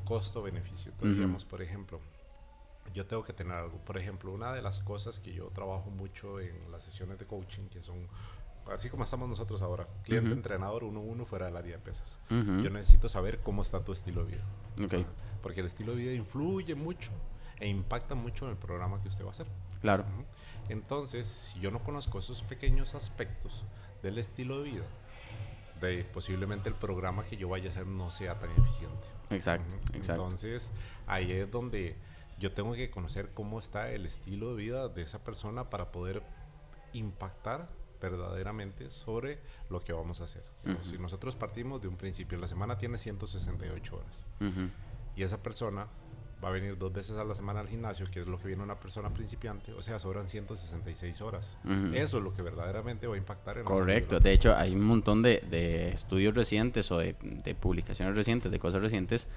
[0.05, 0.93] Costo-beneficio.
[0.93, 2.01] Entonces, digamos, por ejemplo,
[2.93, 3.79] yo tengo que tener algo.
[3.79, 7.69] Por ejemplo, una de las cosas que yo trabajo mucho en las sesiones de coaching,
[7.71, 8.09] que son
[8.71, 12.19] así como estamos nosotros ahora, cliente, entrenador, uno uno fuera del área de pesas.
[12.29, 14.45] Yo necesito saber cómo está tu estilo de vida.
[14.85, 15.07] Okay.
[15.43, 17.11] Porque el estilo de vida influye mucho
[17.59, 19.47] e impacta mucho en el programa que usted va a hacer.
[19.81, 20.05] Claro.
[20.69, 23.65] Entonces, si yo no conozco esos pequeños aspectos
[24.03, 24.85] del estilo de vida,
[25.81, 29.09] de posiblemente el programa que yo vaya a hacer no sea tan eficiente.
[29.31, 30.23] Exacto, exacto.
[30.23, 30.71] Entonces,
[31.07, 31.97] ahí es donde
[32.39, 36.23] yo tengo que conocer cómo está el estilo de vida de esa persona para poder
[36.93, 37.69] impactar
[38.11, 39.39] verdaderamente sobre
[39.71, 40.45] lo que vamos a hacer.
[40.83, 44.27] Si nosotros partimos de un principio, la semana tiene 168 horas.
[45.17, 45.87] Y esa persona
[46.43, 48.63] va a venir dos veces a la semana al gimnasio, que es lo que viene
[48.63, 51.57] una persona principiante, o sea, sobran 166 horas.
[51.95, 55.23] Eso es lo que verdaderamente va a impactar en Correcto, de hecho hay un montón
[55.23, 59.29] de, estudios recientes o de, de, publicaciones recientes, de cosas recientes,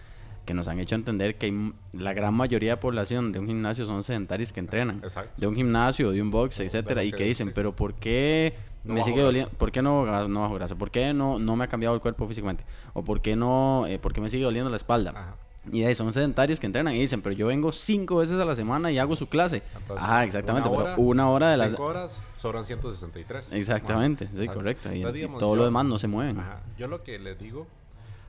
[0.45, 4.03] que nos han hecho entender que la gran mayoría de población de un gimnasio son
[4.03, 5.01] sedentarios que entrenan.
[5.37, 8.53] De un gimnasio, de un box, etcétera, y que dicen, pero ¿por qué
[8.83, 9.49] me sigue doliendo?
[9.51, 10.75] ¿Por qué no, no bajo grasa?
[10.75, 12.63] ¿Por qué no, no me ha cambiado el cuerpo físicamente?
[12.93, 15.35] ¿O por qué no, eh, por qué me sigue doliendo la espalda?
[15.71, 18.55] Y ahí son sedentarios que entrenan y dicen, pero yo vengo cinco veces a la
[18.55, 19.63] semana y hago su clase.
[19.95, 21.69] Ajá, exactamente, pero una hora de las...
[21.71, 23.51] Cinco horas sobran 163.
[23.51, 24.93] Exactamente, sí, correcto.
[24.93, 25.03] Y,
[25.39, 26.39] todo lo demás no se mueven.
[26.77, 27.65] Yo lo que les digo,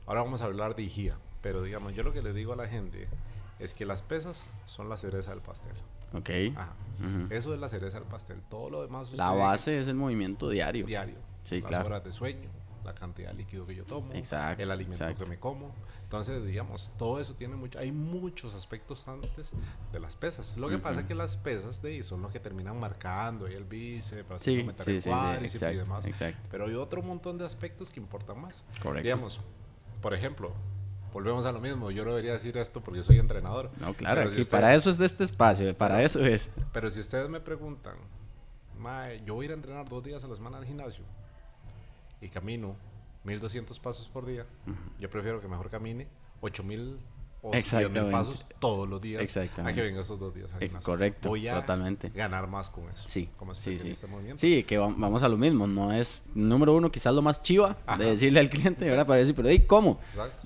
[0.06, 1.25] ahora vamos a hablar de higiene.
[1.46, 3.06] Pero digamos, yo lo que le digo a la gente
[3.60, 5.74] es que las pesas son la cereza del pastel.
[6.12, 6.28] Ok.
[7.30, 8.42] Eso es la cereza del pastel.
[8.50, 9.12] Todo lo demás.
[9.12, 10.84] La base es el movimiento diario.
[10.86, 11.14] Diario.
[11.44, 11.86] Sí, las claro.
[11.86, 12.48] horas de sueño,
[12.84, 15.72] la cantidad de líquido que yo tomo, exacto, el alimento que me como.
[16.02, 17.78] Entonces, digamos, todo eso tiene mucho.
[17.78, 19.52] Hay muchos aspectos antes
[19.92, 20.56] de las pesas.
[20.56, 23.54] Lo que pasa es que las pesas de ahí son lo que terminan marcando y
[23.54, 25.10] el bíceps, sí, sí, sí,
[25.64, 26.06] y demás.
[26.06, 26.48] Exacto.
[26.50, 28.64] Pero hay otro montón de aspectos que importan más.
[28.82, 29.04] Correcto.
[29.04, 29.40] Digamos,
[30.02, 30.52] por ejemplo,
[31.16, 31.90] volvemos a lo mismo.
[31.90, 33.70] Yo no debería decir esto porque soy entrenador.
[33.78, 36.50] No, claro, y para eso es de este espacio, para eso es.
[36.74, 37.94] Pero si ustedes me preguntan,
[39.24, 41.04] yo voy a ir a entrenar dos días a la semana al gimnasio
[42.20, 42.76] y camino
[43.24, 44.44] 1200 pasos por día,
[45.00, 46.06] yo prefiero que mejor camine
[46.42, 46.98] 8000
[47.54, 48.10] Exactamente.
[48.10, 49.70] pasos todos los días Exactamente.
[49.70, 50.50] a que venga esos dos días
[50.82, 52.10] Correcto, Voy a totalmente.
[52.10, 53.08] ganar más con eso.
[53.08, 53.94] Sí, como sí, sí.
[54.06, 54.40] Movimiento.
[54.40, 55.66] Sí, que vamos a lo mismo.
[55.66, 59.06] No es, número uno, quizás lo más chiva de decirle al cliente, ¿verdad?
[59.06, 59.98] Para decir, pero ¿y cómo?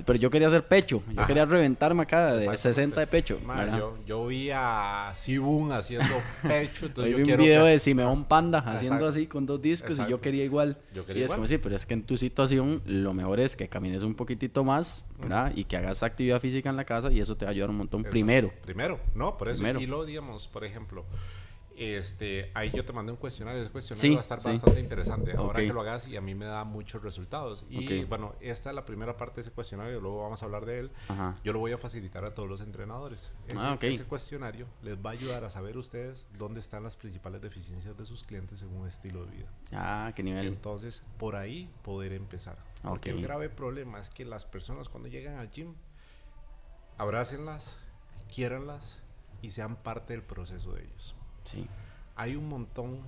[0.04, 1.02] Pero yo quería hacer pecho.
[1.14, 3.38] Yo quería reventarme acá de 60 de pecho.
[3.76, 6.86] yo, yo, vi a Sibun haciendo pecho.
[6.86, 10.44] Entonces vi un video de Simeón Panda haciendo así con dos discos y yo quería
[10.44, 10.78] igual.
[10.94, 13.56] Yo quería y es como, sí, pero es que en tu situación lo mejor es
[13.56, 15.52] que camines un poquitito más, ¿verdad?
[15.54, 17.76] Y que hagas actividad física en la casa y eso te va a ayudar un
[17.76, 18.52] montón primero.
[18.62, 19.64] Primero, no, por eso.
[19.78, 21.04] Y lo, digamos, por ejemplo,
[21.76, 25.32] este, ahí yo te mandé un cuestionario, ese cuestionario va a estar bastante interesante.
[25.36, 27.64] Ahora que lo hagas y a mí me da muchos resultados.
[27.70, 30.80] Y bueno, esta es la primera parte de ese cuestionario, luego vamos a hablar de
[30.80, 30.90] él.
[31.44, 33.30] Yo lo voy a facilitar a todos los entrenadores.
[33.46, 37.40] Ese, ah, ese cuestionario les va a ayudar a saber ustedes dónde están las principales
[37.40, 39.48] deficiencias de sus clientes según estilo de vida.
[39.72, 40.48] Ah, qué nivel.
[40.48, 42.58] Entonces, por ahí poder empezar.
[42.82, 45.74] Porque el grave problema es que las personas cuando llegan al gym
[47.00, 47.78] abrácenlas,
[48.32, 48.98] quiéranlas
[49.40, 51.14] y sean parte del proceso de ellos.
[51.44, 51.66] Sí.
[52.14, 53.00] Hay un montón.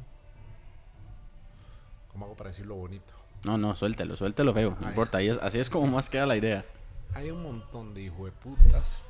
[2.09, 3.12] ¿Cómo hago para decirlo bonito?
[3.44, 4.78] No, no, suéltelo, suéltelo feo.
[4.81, 6.64] No importa, así es como más queda la idea.
[7.12, 9.02] Hay un montón de hijo de putas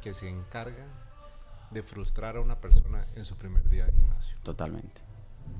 [0.00, 0.88] que se encargan
[1.72, 4.36] de frustrar a una persona en su primer día de gimnasio.
[4.44, 5.02] Totalmente.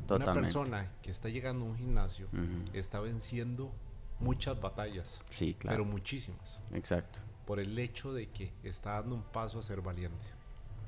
[0.07, 0.31] Totalmente.
[0.31, 2.29] Una persona que está llegando a un gimnasio
[2.73, 3.73] está venciendo
[4.21, 5.21] muchas batallas.
[5.31, 5.79] Sí, claro.
[5.79, 6.61] Pero muchísimas.
[6.73, 10.25] Exacto por el hecho de que está dando un paso a ser valiente.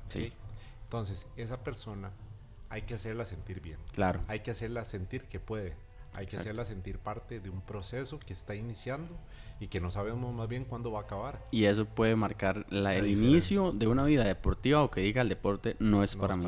[0.07, 0.31] Sí.
[0.83, 2.11] Entonces, esa persona
[2.69, 3.77] hay que hacerla sentir bien.
[3.93, 4.21] Claro.
[4.27, 5.75] Hay que hacerla sentir que puede.
[6.13, 9.17] Hay que hacerla sentir parte de un proceso que está iniciando
[9.59, 11.43] y que no sabemos más bien cuándo va a acabar.
[11.51, 15.29] Y eso puede marcar la, el inicio de una vida deportiva o que diga el
[15.29, 16.47] deporte no es, para, mí.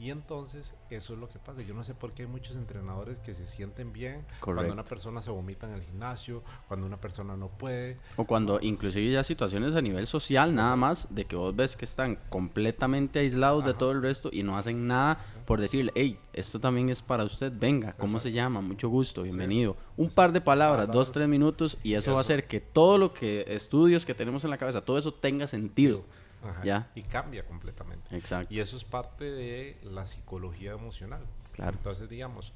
[0.00, 1.60] Y entonces eso es lo que pasa.
[1.60, 5.20] Yo no sé por qué hay muchos entrenadores que se sienten bien cuando una persona
[5.20, 7.98] se vomita en el gimnasio, cuando una persona no puede.
[8.16, 11.84] O cuando inclusive ya situaciones a nivel social nada más, de que vos ves que
[11.84, 16.58] están completamente aislados de todo el resto y no hacen nada por decirle, hey, esto
[16.58, 18.62] también es para usted, venga, ¿cómo se llama?
[18.62, 19.76] Mucho gusto, bienvenido.
[19.98, 23.12] Un par de palabras, dos, tres minutos y eso, va a hacer que todo lo
[23.12, 26.04] que estudios que tenemos en la cabeza, todo eso tenga sentido.
[26.64, 26.90] ¿Ya?
[26.94, 28.16] Y cambia completamente.
[28.16, 28.52] Exacto.
[28.52, 31.26] Y eso es parte de la psicología emocional.
[31.52, 31.76] Claro.
[31.76, 32.52] Entonces, digamos,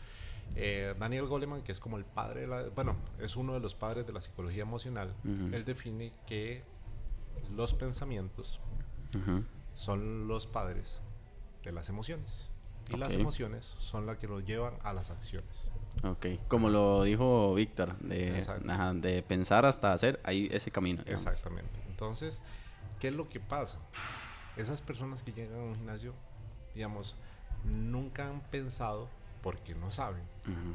[0.57, 3.75] eh, Daniel Goleman, que es como el padre de la, bueno, es uno de los
[3.75, 6.63] padres de la psicología emocional, él define que
[7.55, 8.61] los pensamientos
[9.75, 11.03] son los padres
[11.63, 12.49] de las emociones.
[12.91, 15.71] Y las emociones son las que nos llevan a las acciones.
[16.03, 18.45] Ok, como lo dijo Víctor, de,
[19.01, 21.03] de, pensar hasta hacer, ahí ese camino.
[21.07, 21.81] Exactamente.
[21.89, 22.43] Entonces,
[23.05, 23.77] ¿qué es lo que pasa?
[24.57, 26.15] Esas personas que llegan a un gimnasio,
[26.75, 27.17] digamos,
[27.63, 29.11] nunca han pensado,
[29.43, 30.23] porque no saben,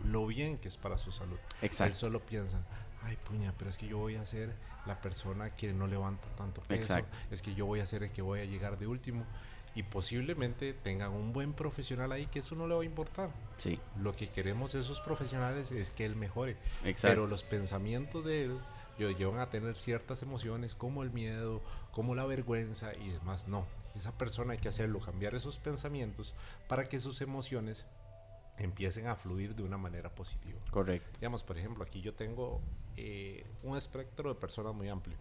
[0.06, 1.40] lo bien que es para su salud.
[1.64, 1.90] Exacto.
[1.90, 2.60] Él solo piensa,
[3.02, 4.54] ay puña, pero es que yo voy a ser
[4.86, 6.94] la persona que no levanta tanto peso.
[6.94, 7.18] Exacto.
[7.32, 9.26] Es que yo voy a ser el que voy a llegar de último
[9.74, 13.32] y posiblemente tengan un buen profesional ahí que eso no le va a importar.
[13.58, 13.80] Sí.
[14.00, 16.58] Lo que queremos esos profesionales es que él mejore.
[17.02, 18.60] Pero los pensamientos de él
[19.00, 23.48] lo llevan a tener ciertas emociones como el miedo, como la vergüenza y demás.
[23.48, 26.34] No, esa persona hay que hacerlo, cambiar esos pensamientos
[26.68, 27.86] para que sus emociones
[28.58, 30.60] empiecen a fluir de una manera positiva.
[30.72, 31.20] Correcto.
[31.20, 32.62] Digamos, por ejemplo, aquí yo tengo
[32.98, 35.18] eh, un espectro de personas muy amplio.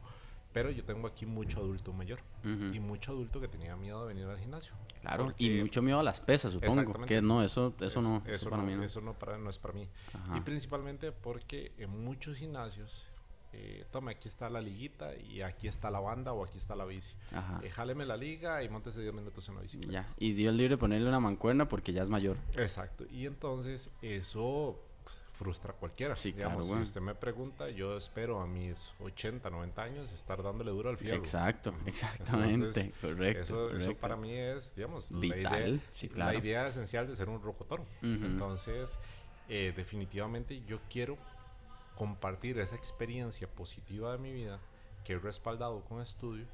[0.52, 4.26] Pero yo tengo aquí mucho adulto mayor y mucho adulto que tenía miedo de venir
[4.28, 4.72] al gimnasio.
[5.02, 7.04] Claro, y mucho miedo a las pesas, supongo.
[7.04, 8.82] Que no, eso, eso, no, eso, para mí no.
[8.82, 9.86] Eso no, no es para mí.
[10.34, 13.06] Y principalmente porque en muchos gimnasios,
[13.52, 16.84] eh, tome, aquí está la liguita y aquí está la banda o aquí está la
[16.84, 17.14] bici.
[17.62, 19.80] Eh, jáleme la liga y montese 10 minutos en la bici.
[19.88, 22.36] Ya, y Dios libre ponerle una mancuerna porque ya es mayor.
[22.56, 24.78] Exacto, y entonces eso
[25.32, 26.16] frustra a cualquiera.
[26.16, 30.72] Sí, Digamos, Si usted me pregunta, yo espero a mis 80, 90 años estar dándole
[30.72, 31.16] duro al fierro.
[31.16, 36.32] Exacto, exactamente, correcto, eso, para mí es, digamos, Vital, la, idea, sí, claro.
[36.32, 37.82] la idea esencial de ser un rocotor.
[38.02, 38.98] Entonces,
[39.48, 41.16] eh, definitivamente yo quiero
[41.98, 44.60] compartir esa experiencia positiva de mi vida
[45.04, 46.46] que he respaldado con estudio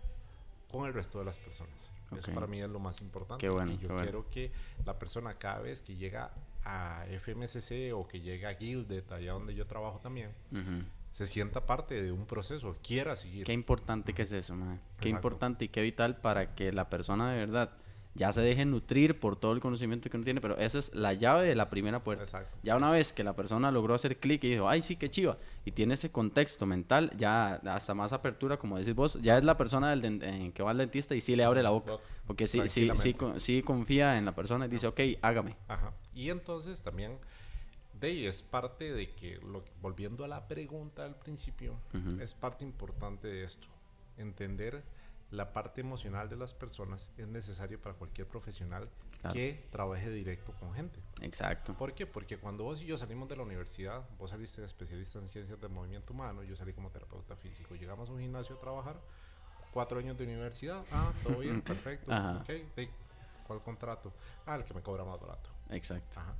[0.70, 1.90] con el resto de las personas.
[2.16, 3.40] Eso para mí es lo más importante.
[3.40, 4.50] Qué bueno, y yo quiero que
[4.86, 6.32] la persona cada vez que llega
[6.64, 10.32] a FMCC o que llegue a Gildet, allá donde yo trabajo también,
[11.12, 13.44] se sienta parte de un proceso, quiera seguir.
[13.44, 14.80] Qué importante que es eso, man.
[14.98, 17.70] Qué importante y qué vital para que la persona de verdad
[18.14, 21.12] ya se deje nutrir por todo el conocimiento que uno tiene, pero esa es la
[21.14, 22.46] llave de la primera puerta.
[22.62, 25.36] Ya una vez que la persona logró hacer clic y dijo, ay, sí, qué chiva,
[25.64, 29.56] y tiene ese contexto mental, ya hasta más apertura, como decís vos, ya es la
[29.56, 32.88] persona del que va al dentista y sí le abre la boca, porque sí, sí,
[32.94, 35.56] sí, sí, confía en la persona y dice, ok, hágame.
[35.66, 35.92] Ajá.
[36.14, 37.18] Y entonces también,
[38.00, 41.74] de ahí es parte de que, lo, volviendo a la pregunta al principio,
[42.20, 43.66] es parte importante de esto,
[44.18, 44.84] entender
[45.30, 48.88] la parte emocional de las personas es necesario para cualquier profesional
[49.32, 51.00] que trabaje directo con gente.
[51.22, 51.74] Exacto.
[51.74, 52.06] ¿Por qué?
[52.06, 55.70] Porque cuando vos y yo salimos de la universidad, vos saliste especialista en ciencias del
[55.70, 59.00] movimiento humano, yo salí como terapeuta físico, llegamos a un gimnasio a trabajar,
[59.72, 62.50] cuatro años de universidad, ah, todo bien, perfecto, ok,
[63.46, 64.12] ¿cuál contrato?
[64.46, 65.48] Ah, el que me cobra más barato.
[65.70, 66.20] Exacto.
[66.20, 66.34] Ajá.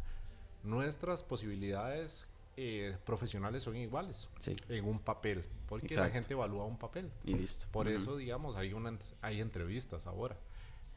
[0.62, 4.28] Nuestras posibilidades eh, profesionales son iguales
[4.68, 7.10] en un papel, porque la gente evalúa un papel.
[7.24, 7.66] Y listo.
[7.70, 10.36] Por eso, digamos, hay, una, hay entrevistas ahora.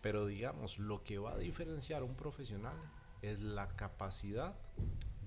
[0.02, 2.76] Pero, digamos, lo que va a diferenciar a un profesional
[3.22, 4.56] es la capacidad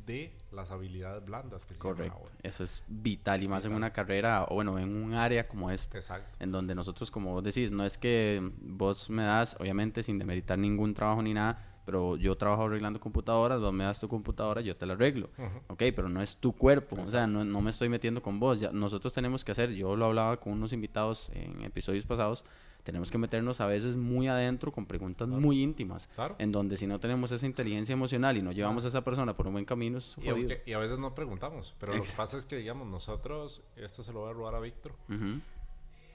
[0.07, 2.15] de las habilidades blandas que se Correcto.
[2.15, 2.33] Ahora.
[2.43, 5.99] Eso es vital y más en una carrera o bueno, en un área como esta.
[5.99, 6.37] Exacto.
[6.39, 10.59] En donde nosotros, como vos decís, no es que vos me das, obviamente sin demeritar
[10.59, 14.77] ningún trabajo ni nada, pero yo trabajo arreglando computadoras, vos me das tu computadora, yo
[14.77, 15.29] te la arreglo.
[15.67, 18.61] Ok, pero no es tu cuerpo, o sea, no, no, me estoy metiendo con vos.
[18.61, 22.45] Ya, nosotros tenemos que hacer, yo lo hablaba con unos invitados en episodios pasados,
[22.85, 27.01] tenemos que meternos a veces muy adentro con preguntas muy íntimas, en donde si no
[27.01, 30.17] tenemos esa inteligencia emocional y no llevamos a esa persona por un buen camino, es
[30.17, 34.05] y, y, a veces no preguntamos, pero lo que pasa es que, digamos, nosotros, esto
[34.05, 34.93] se lo voy a robar a Víctor,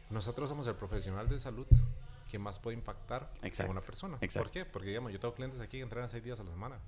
[0.10, 1.68] nosotros somos el profesional de salud
[2.36, 4.20] que más puede impactar a una persona.
[4.20, 4.66] ¿Por qué?
[4.66, 6.80] Porque, digamos, yo tengo clientes aquí que entrenan seis días a la semana.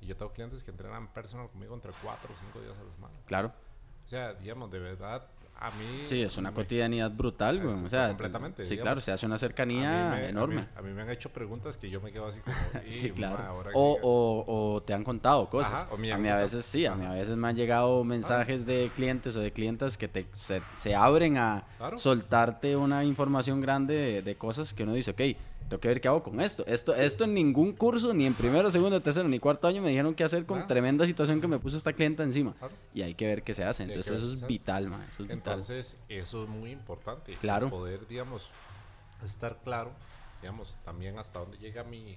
[0.00, 2.92] Y yo tengo clientes que entrenan personal conmigo entre cuatro o cinco días a la
[2.92, 3.14] semana.
[3.26, 3.52] Claro.
[4.04, 5.26] O sea, digamos, de verdad,
[5.58, 6.02] a mí...
[6.04, 7.74] Sí, es una cotidianidad brutal, güey.
[7.74, 8.64] O sea, completamente.
[8.64, 10.66] Sí, claro, se hace una cercanía enorme.
[10.76, 12.56] A mí, me han hecho preguntas que yo me quedo así como...
[12.90, 13.64] sí, claro.
[13.74, 15.86] O, o, o, te han contado cosas.
[15.90, 19.36] a mí a veces sí, a mí a veces me han llegado mensajes de clientes
[19.36, 21.64] o de clientas que te, se, se abren a
[21.96, 25.20] soltarte una información grande de, de, cosas que uno dice, ok,
[25.68, 26.64] tengo que ver qué hago con esto.
[26.66, 30.14] Esto, esto en ningún curso, ni en primero, segundo, tercero, ni cuarto año me dijeron
[30.14, 30.66] qué hacer con Ah.
[30.66, 32.54] tremenda situación que me puso esta clienta encima.
[32.54, 32.74] Claro.
[32.94, 33.82] Y hay que ver qué se hace.
[33.82, 35.38] Entonces eso es vital, ma, Eso es vital.
[35.38, 37.34] Entonces, eso es muy importante.
[37.36, 37.68] Claro.
[37.70, 38.50] Poder, digamos,
[39.24, 39.92] estar claro,
[40.40, 41.98] digamos, también hasta dónde llega mi...
[41.98, 42.12] mi,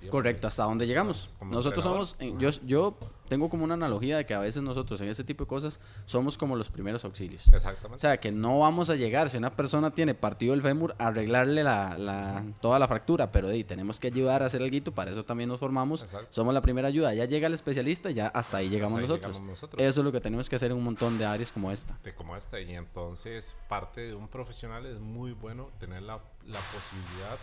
[0.00, 1.34] digamos, Correcto, hasta dónde llegamos.
[1.42, 2.96] Nosotros somos, eh, yo, yo
[3.26, 6.38] tengo como una analogía de que a veces nosotros en ese tipo de cosas somos
[6.38, 7.46] como los primeros auxilios.
[7.48, 8.00] O Exactamente.
[8.00, 11.62] sea, que no vamos a llegar, si una persona tiene partido el fémur, a arreglarle
[11.64, 15.24] la, la- toda la fractura, pero di, tenemos que ayudar a hacer algo, para eso
[15.24, 16.28] también nos formamos, Exacto.
[16.30, 19.36] somos la primera ayuda, ya llega el especialista, ya hasta ahí llegamos ahí nosotros.
[19.36, 19.82] llegamos nosotros.
[19.82, 21.98] Eso es lo que tenemos que hacer en un montón de áreas como esta.
[22.02, 26.14] de como esta y entonces parte de un profesional es muy bueno tener la,
[26.46, 27.38] la posibilidad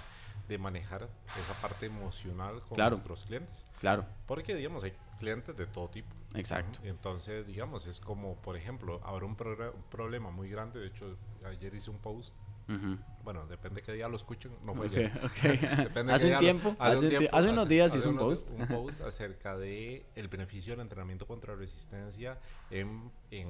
[0.47, 1.07] de manejar
[1.41, 2.91] esa parte emocional con Claro.
[2.97, 6.79] nuestros clientes Claro, porque digamos hay clientes de todo tipo exacto.
[6.79, 6.89] Ujú.
[6.89, 11.73] entonces digamos es como por ejemplo ahora un, un problema muy grande de hecho ayer
[11.73, 12.33] hice un post
[12.67, 12.97] Ujú.
[13.23, 15.41] bueno depende qué día lo escuchen no fue Ok, ayer ok.
[15.89, 18.09] Depende hace un día lo- tiempo, hace, un ti- tiempo, hace unos días hice hace
[18.09, 18.49] un post.
[18.51, 22.37] un post acerca de el beneficio del entrenamiento contra resistencia
[22.69, 23.49] en, en,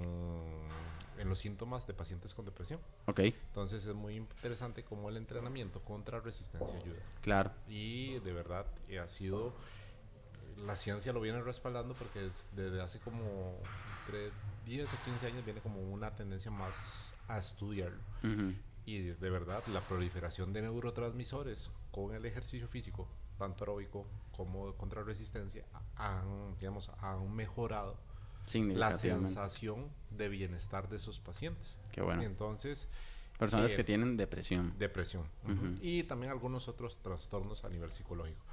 [1.18, 2.80] en los síntomas de pacientes con depresión.
[3.06, 7.00] Ok, Entonces es muy interesante cómo el entrenamiento contra resistencia ayuda.
[7.22, 7.52] claro.
[7.68, 9.54] Y de verdad eh, ha sido,
[10.66, 13.58] la ciencia lo viene respaldando porque es- desde hace como
[14.00, 14.32] entre
[14.66, 18.00] 10 a 15 años viene como una tendencia más a estudiarlo.
[18.24, 18.54] Ujú.
[18.86, 25.04] Y de, verdad, la proliferación de neurotransmisores con el ejercicio físico, tanto aeróbico como contra
[25.04, 25.64] resistencia,
[25.96, 27.98] han, digamos, han mejorado
[28.76, 31.78] la sensación de bienestar de esos pacientes.
[31.94, 32.24] Qué bueno.
[32.24, 32.90] Entonces,
[33.38, 34.74] Personas eh, que tienen depresión.
[34.78, 35.24] depresión
[35.82, 38.44] y también algunos otros trastornos a nivel psicológico.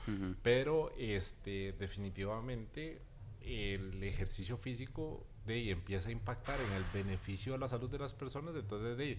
[0.43, 3.01] Pero este, definitivamente
[3.43, 7.99] el ejercicio físico de ahí empieza a impactar en el beneficio de la salud de
[7.99, 8.55] las personas.
[8.57, 9.19] Entonces, de ahí,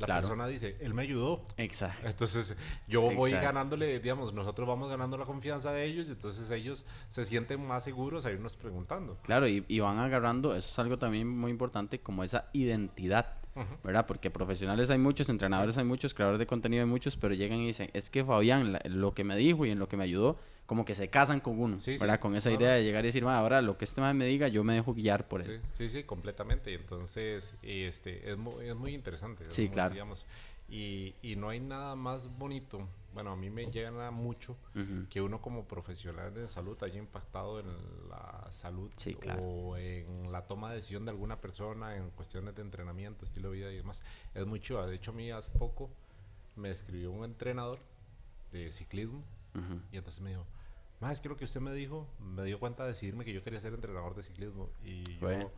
[0.00, 0.20] la Claro.
[0.22, 1.42] persona dice, él me ayudó.
[1.56, 2.06] Exacto.
[2.08, 2.56] Entonces,
[2.88, 3.44] yo voy Exacto.
[3.44, 7.84] ganándole, digamos, nosotros vamos ganando la confianza de ellos, y entonces ellos se sienten más
[7.84, 9.18] seguros a irnos preguntando.
[9.22, 13.34] Claro, y, y van agarrando, eso es algo también muy importante, como esa identidad,
[13.82, 14.06] ¿verdad?
[14.06, 17.66] Porque profesionales hay muchos, entrenadores hay muchos, creadores de contenido hay muchos, pero llegan y
[17.66, 20.38] dicen, es que Fabián, la- lo que me dijo y en lo que me ayudó,
[20.66, 22.20] como que se casan con uno, Sí, sí, ¿verdad?
[22.20, 22.64] Con esa claro.
[22.64, 24.74] idea de llegar y decir, "Ma, ahora lo que este man me diga, yo me
[24.74, 25.60] dejo guiar por él.
[25.72, 26.72] sí, sí, completamente.
[26.74, 29.44] Entonces, este, es, mu- es muy interesante.
[29.48, 29.94] es Sí, muy, claro.
[29.94, 30.26] Digamos,
[30.68, 34.56] y, y no hay nada más bonito, bueno, a mí me llena mucho
[35.10, 37.66] que uno como profesional de salud haya impactado en
[38.08, 39.42] la salud Sí, claro.
[39.42, 43.56] o en la toma de decisión de alguna persona en cuestiones de entrenamiento, estilo de
[43.58, 44.02] vida y demás.
[44.34, 44.86] Es muy chiva.
[44.86, 45.90] De hecho, a mí hace poco
[46.56, 47.78] me escribió un entrenador
[48.52, 49.22] de ciclismo
[49.92, 50.46] y entonces me dijo,
[51.00, 53.42] más es que lo que usted me dijo, me dio cuenta de decidirme que yo
[53.42, 54.70] quería ser entrenador de ciclismo.
[54.84, 55.44] Y Bueno.
[55.44, 55.50] yo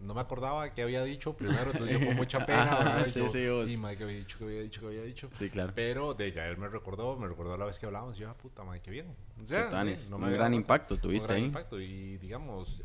[0.00, 3.04] no me acordaba qué había dicho primero, entonces yo con mucha pena.
[3.06, 3.70] Y sí, yo, sí, vos.
[3.70, 5.28] "Y, mae, que había dicho, que había dicho, que había dicho.
[5.32, 5.72] Sí, claro.
[5.74, 8.36] Pero de ella, él me recordó, me recordó la vez que hablábamos, y yo, ah,
[8.36, 9.14] puta madre, qué bien.
[9.42, 9.70] O sea,
[10.10, 11.44] no Un me gran impacto tuviste Un gran ahí.
[11.46, 12.82] impacto, y digamos,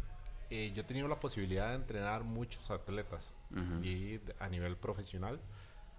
[0.50, 3.34] eh, yo he tenido la posibilidad de entrenar muchos atletas,
[3.82, 5.40] y a nivel profesional,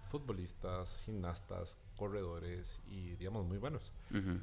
[0.09, 3.91] futbolistas, gimnastas, corredores, y digamos, muy buenos.
[4.11, 4.39] Ujú.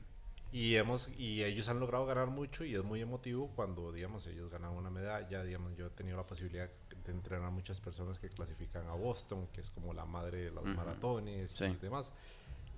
[0.55, 4.49] Y, hemos, y ellos han logrado ganar mucho y es muy emotivo cuando, digamos, ellos
[4.51, 5.43] ganan una medalla.
[5.43, 6.71] Digamos, yo he tenido la posibilidad
[7.05, 10.51] de entrenar a muchas personas que clasifican a Boston, que es como la madre de
[10.53, 10.75] los Ujú.
[10.75, 11.65] maratones Sí.
[11.65, 12.13] y demás.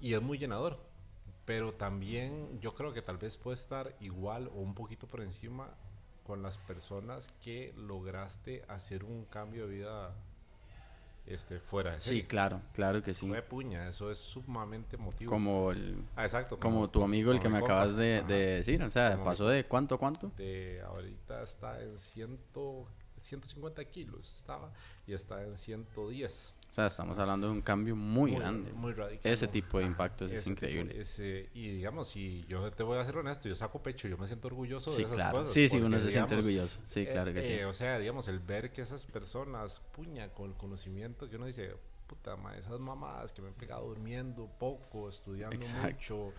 [0.01, 0.79] Y es muy llenador.
[1.45, 5.69] Pero también yo creo que tal vez puede estar igual o un poquito por encima
[6.25, 10.15] con las personas que lograste hacer un cambio de vida
[11.27, 12.27] este, fuera de Sí, serie.
[12.27, 13.27] claro, claro que sí.
[13.29, 15.31] Fue puña, eso es sumamente emotivo.
[15.31, 16.59] Como, el, Ah, exacto.
[16.59, 19.97] como tu amigo el que me acabas de, decir, o sea, Como pasó de cuánto
[19.97, 20.31] a cuánto.
[20.37, 22.39] de ahorita está en 100,
[23.21, 24.73] 150 kilos estaba
[25.07, 28.71] y está en 110 O sea, estamos hablando de un cambio muy, grande.
[28.73, 31.01] muy radical Ese tipo de Ajá, impactos es ese tipo, increíble.
[31.01, 34.27] ese- y digamos y yo te voy a ser honesto yo saco pecho yo me
[34.27, 35.39] siento orgulloso Sí, de esas claro.
[35.39, 36.81] cosas Sí, sí, uno se siente digamos, orgulloso.
[36.87, 37.53] Sí, eh, claro que sí.
[37.55, 41.47] eh, o sea digamos el ver que esas personas puña con el conocimiento que uno
[41.47, 41.75] dice
[42.07, 45.89] puta ma, esas mamadas que me han pegado durmiendo poco estudiando Exacto.
[45.93, 46.35] mucho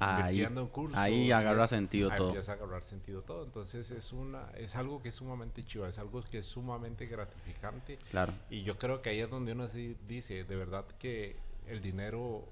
[0.00, 2.28] Ahí- en cursos ahí agarra sentido ahí todo.
[2.28, 3.44] empieza a agarrar sentido todo.
[3.44, 7.98] Entonces es una es algo que es sumamente chiva, es algo que es sumamente gratificante
[8.10, 8.32] Claro.
[8.50, 12.44] y yo creo que ahí es donde uno dice de verdad que el dinero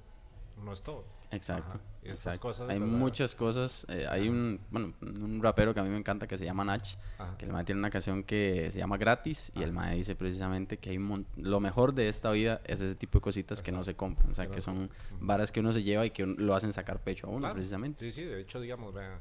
[0.62, 1.04] no es todo.
[1.32, 1.76] Exacto.
[1.76, 2.40] Ajá, estas exacto.
[2.40, 2.92] cosas, hay ¿verdad?
[2.94, 3.86] muchas cosas.
[3.88, 6.96] eh, hay un, bueno, un rapero que a mí me encanta que se llama Nach,
[7.18, 7.36] Ajá.
[7.38, 10.78] que el mae tiene una canción que se llama Gratis y el mae dice precisamente
[10.78, 13.84] que hay un lo mejor de esta vida es ese tipo de cositas que no
[13.84, 14.90] se compran, o sea, Que son
[15.20, 17.54] varas que uno se lleva y que lo hacen sacar pecho a uno Claro.
[17.54, 18.00] precisamente.
[18.04, 19.20] Sí, sí, de hecho, digamos, vean,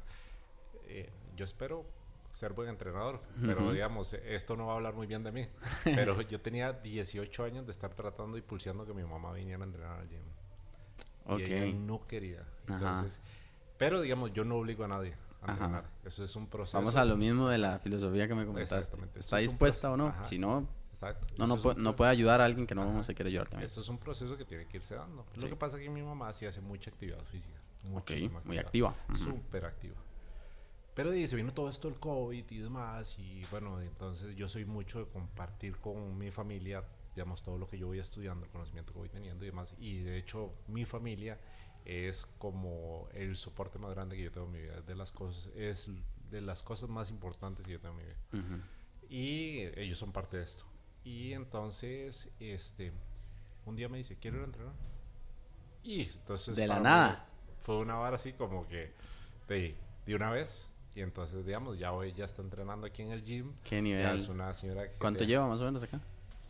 [0.88, 1.84] eh, yo espero
[2.32, 5.46] ser buen entrenador, pero digamos, esto no va a hablar muy bien de mí.
[5.84, 9.66] Pero yo tenía 18 años de estar tratando y pulseando que mi mamá viniera a
[9.66, 10.22] entrenar al gym.
[11.38, 12.44] Y ella no quería.
[12.68, 13.20] Entonces,
[13.78, 15.84] pero digamos, yo no obligo a nadie a entrenar.
[16.04, 16.78] Eso es un proceso.
[16.78, 18.98] Vamos a lo mismo de la filosofía que me comentaste.
[19.16, 20.14] ¿Está dispuesta o no?
[20.24, 20.68] Si no,
[21.38, 23.68] no, no, puede, no puede ayudar a alguien que no se quiere ayudar también.
[23.68, 25.24] Esto es un proceso que tiene que irse dando.
[25.36, 27.58] Lo que pasa es que mi mamá sí hace mucha actividad física.
[27.94, 28.12] Ok,
[28.44, 28.94] muy activa.
[29.16, 29.96] Súper activa.
[30.94, 33.18] Pero se vino todo esto el COVID y demás.
[33.18, 36.84] Y bueno, entonces yo soy mucho de compartir con mi familia,
[37.14, 39.74] digamos, todo lo que yo voy estudiando, el conocimiento que voy teniendo y demás.
[39.78, 41.38] Y de hecho, mi familia
[41.84, 44.80] es como el soporte más grande que yo tengo en mi vida.
[44.80, 45.90] de las cosas, es
[46.30, 48.64] de las cosas más importantes que yo tengo en mi vida.
[49.08, 50.64] Y ellos son parte de esto.
[51.02, 52.92] Y entonces, este,
[53.64, 54.74] un día me dice, quiero ir a entrenar.
[55.82, 56.56] Y entonces...
[56.56, 57.26] De la nada.
[57.58, 58.92] Fue una hora así como que
[59.48, 60.66] de, de una vez.
[60.94, 63.52] Y entonces, digamos, ya hoy ya está entrenando aquí en el gym.
[63.64, 64.16] ¿Qué nivel?
[64.16, 66.00] es una señora ¿Cuánto lleva más o menos acá?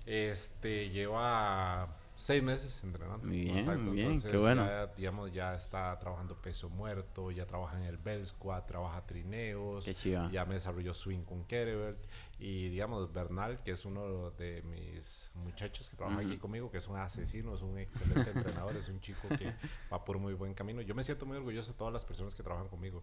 [0.06, 3.26] Este, lleva seis meses entrenando.
[3.26, 4.66] Bien, bien, qué bueno.
[4.66, 9.84] Ya, digamos, ya está trabajando peso muerto, ya trabaja en el Bell Squad, trabaja trineos.
[9.86, 10.30] Qué chiva.
[10.30, 11.98] Ya me desarrolló swing con Kerebert.
[12.38, 16.88] Y digamos, Bernal, que es uno de mis muchachos que trabaja aquí conmigo, que es
[16.88, 19.52] un asesino, es un excelente entrenador, es un chico que
[19.92, 20.82] va por muy buen camino.
[20.82, 23.02] Yo me siento muy orgulloso de todas las personas que trabajan conmigo,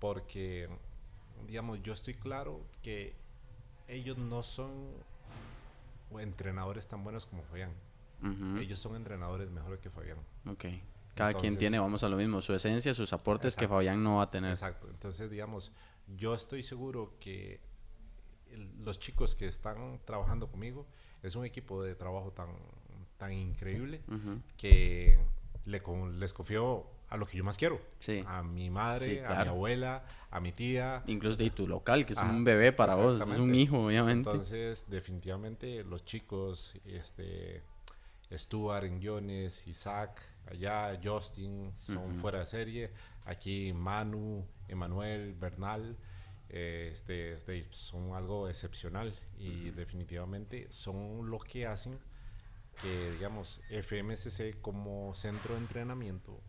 [0.00, 0.68] porque,
[1.46, 3.14] digamos, yo estoy claro que
[3.88, 4.92] ellos no son
[6.18, 7.72] entrenadores tan buenos como Fabián.
[8.58, 10.18] Ellos son entrenadores mejores que Fabián.
[10.46, 10.64] Ok.
[11.14, 14.24] Cada quien tiene, vamos a lo mismo, su esencia, sus aportes que Fabián no va
[14.24, 14.50] a tener.
[14.50, 14.88] Exacto.
[14.88, 15.72] Entonces, digamos,
[16.16, 17.60] yo estoy seguro que
[18.82, 20.86] los chicos que están trabajando conmigo
[21.22, 22.48] es un equipo de trabajo tan,
[23.16, 24.02] tan increíble
[24.56, 25.18] que
[25.64, 25.82] le,
[26.18, 27.80] les confío a lo que yo más quiero.
[27.98, 28.24] Sí.
[28.26, 31.02] A mi madre, a mi abuela, a mi tía.
[31.08, 34.30] Incluso de tu local, que es un bebé para vos, es un hijo, obviamente.
[34.30, 37.62] Entonces, definitivamente los chicos, este,
[38.32, 42.90] Stuart guiones, Isaac, allá, Justin, son fuera de serie.
[43.24, 45.96] Aquí Manu, Emanuel, Bernal,
[46.48, 51.98] eh, este, este, son algo excepcional y definitivamente son lo que hacen
[52.80, 56.40] que, digamos, FMCC como centro de entrenamiento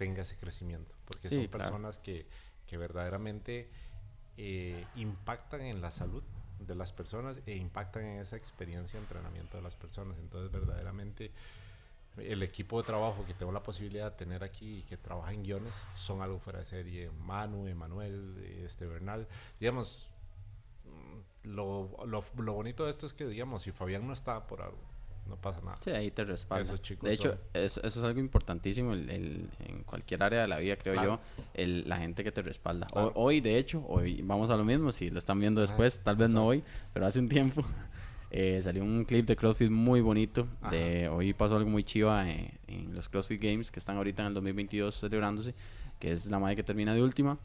[0.00, 2.26] tenga ese crecimiento, porque son personas que,
[2.66, 3.68] que verdaderamente
[4.38, 6.22] eh, impactan en la salud
[6.58, 10.16] de las personas e impactan en esa experiencia de entrenamiento de las personas.
[10.18, 11.32] Entonces, verdaderamente,
[12.16, 15.42] el equipo de trabajo que tengo la posibilidad de tener aquí y que trabaja en
[15.42, 17.10] guiones son algo fuera de serie.
[17.10, 19.28] Manu, Emanuel, este Bernal,
[19.60, 20.08] digamos,
[20.86, 24.62] mm, lo, lo, lo bonito de esto es que, digamos, si Fabián no está por
[24.62, 24.80] algo,
[25.30, 25.76] no pasa nada.
[25.80, 26.74] Sí, ahí te respalda.
[26.74, 31.20] de hecho, eso, es algo importantísimo el, en cualquier área de la vida, creo yo,
[31.54, 32.88] el, la gente que te respalda.
[32.92, 36.30] Hoy, de hecho, hoy vamos a lo mismo, si lo están viendo después, tal vez
[36.30, 36.62] no hoy,
[36.92, 37.64] pero hace un tiempo
[38.30, 40.48] eh, salió un clip de CrossFit muy bonito.
[40.70, 44.28] De, hoy pasó algo muy chiva eh, en los CrossFit Games que están ahorita en
[44.28, 45.54] el 2022 celebrándose,
[46.00, 47.38] que es la madre que termina de última.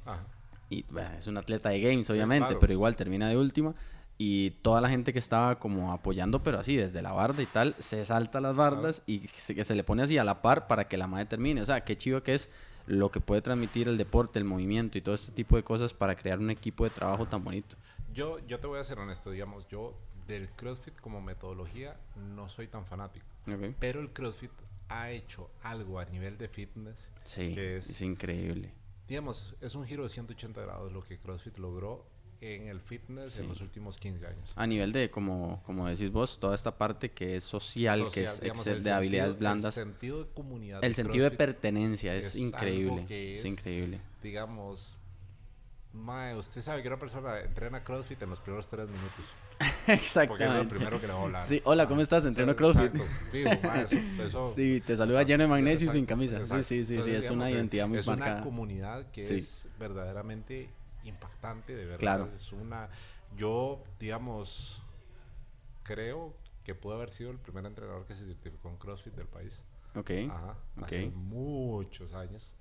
[0.67, 0.83] Y
[1.19, 3.75] es un atleta de games, obviamente, pero igual termina de última
[4.17, 7.75] y toda la gente que estaba como apoyando, pero así desde la barda y tal,
[7.79, 10.97] se salta las bardas y se, se le pone así a la par para que
[10.97, 11.61] la madre termine.
[11.61, 12.49] O sea, qué chido que es
[12.87, 16.15] lo que puede transmitir el deporte, el movimiento y todo este tipo de cosas para
[16.15, 17.75] crear un equipo de trabajo tan bonito.
[18.13, 19.97] Yo, yo te voy a ser honesto, digamos, yo
[20.27, 21.97] del CrossFit como metodología
[22.35, 23.25] no soy tan fanático,
[23.79, 24.51] pero el CrossFit
[24.87, 28.71] ha hecho algo a nivel de fitness sí, que es, es increíble.
[29.07, 32.05] Digamos, es un giro de 180 grados lo que CrossFit logró
[32.45, 34.53] en el fitness en los últimos 15 años.
[34.55, 38.39] A nivel de, como, como decís vos, toda esta parte que es social, que es
[38.83, 39.77] de habilidades blandas.
[39.77, 40.83] El sentido de comunidad.
[40.83, 43.05] El sentido de pertenencia es, increíble.
[43.09, 43.99] es, increíble.
[44.21, 44.97] Digamos,
[45.93, 49.25] mae, usted sabe que una persona entrena CrossFit en los primeros tres minutos.
[49.87, 50.27] Exactamente.
[50.27, 51.43] Porque es lo primero que le va a hablar.
[51.43, 52.25] Sí, hola, ¿cómo estás?
[52.25, 52.91] Entreno CrossFit.
[54.53, 56.45] sí, te saluda lleno de magnesio sin camisa.
[56.63, 58.27] Sí, sí, sí, es una identidad muy marcada.
[58.27, 60.69] Es una comunidad que es verdaderamente
[61.05, 62.33] impactante, de verdad.
[62.33, 62.89] Es una.
[63.37, 64.81] Yo, digamos,
[65.83, 69.63] creo que pudo haber sido el primer entrenador que se certificó en CrossFit del país.
[69.95, 70.11] Ok.
[70.29, 70.57] Ajá.
[70.81, 72.53] Hace muchos años.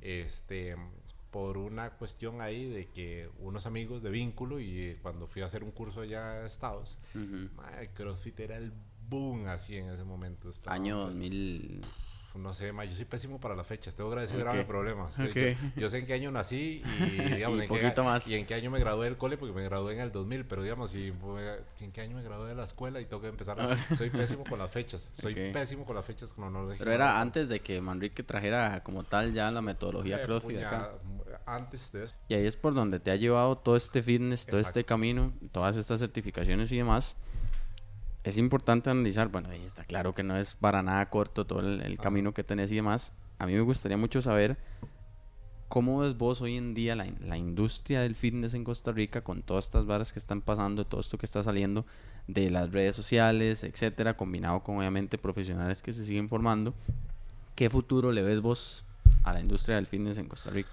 [0.00, 0.76] Este,
[1.30, 5.62] por una cuestión ahí de que unos amigos de vínculo y cuando fui a hacer
[5.62, 6.98] un curso allá a Estados,
[7.94, 8.72] CrossFit era el
[9.08, 10.50] boom así en ese momento.
[10.66, 11.82] Año 2000
[12.34, 14.42] no sé, yo soy pésimo para las fechas, tengo graves okay.
[14.42, 15.16] graves problemas.
[15.76, 18.28] Yo, sé en qué año nací y, digamos, en, qué, más.
[18.28, 20.62] y en qué año me gradué del cole, porque me gradué en el 2000, pero
[20.62, 21.12] digamos, y,
[21.80, 23.60] en qué año me gradué de la escuela y tengo que empezar.
[23.60, 26.78] A, soy pésimo con las fechas, soy pésimo con las fechas cronológicas.
[26.78, 30.92] Pero era antes de que Manrique trajera como tal ya la metodología eh, CrossFit acá.
[31.46, 32.14] Antes de eso.
[32.28, 35.76] Y ahí es por donde te ha llevado todo este fitness, todo este camino, todas
[35.76, 37.16] estas certificaciones y demás
[38.24, 42.34] es importante analizar, bueno, está claro que no es para nada corto todo el, camino
[42.34, 44.58] que tenés y demás, a mí me gustaría mucho saber
[45.68, 49.42] cómo ves vos hoy en día la, la industria del fitness en Costa Rica con
[49.42, 51.86] todas estas varas que están pasando, todo esto que está saliendo
[52.26, 56.74] de las redes sociales, etcétera, combinado con obviamente profesionales que se siguen formando.
[57.54, 58.84] ¿Qué futuro le ves vos
[59.24, 60.70] a la industria del fitness en Costa Rica?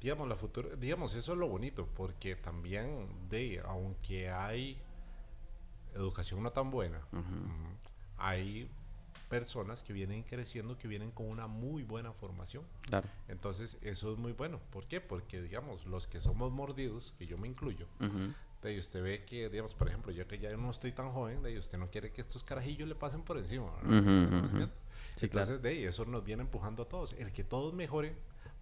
[0.00, 4.78] Digamos, la futuro, digamos, eso es lo bonito, porque también de, aunque hay
[5.96, 7.74] educación no tan buena, mm,
[8.18, 8.70] hay
[9.28, 12.64] personas que vienen creciendo, que vienen con una muy buena formación.
[12.82, 13.08] Claro.
[13.28, 14.60] Entonces, eso es muy bueno.
[14.70, 15.00] ¿Por qué?
[15.00, 17.86] Porque, digamos, los que somos mordidos, que yo me incluyo,
[18.62, 21.42] de ahí usted ve que, digamos, por ejemplo, yo que ya no estoy tan joven,
[21.42, 23.72] de ahí usted no quiere que estos carajillos le pasen por encima.
[25.16, 27.14] Sí, Entonces, de ahí eso nos viene empujando a todos.
[27.14, 28.14] El que todos mejoren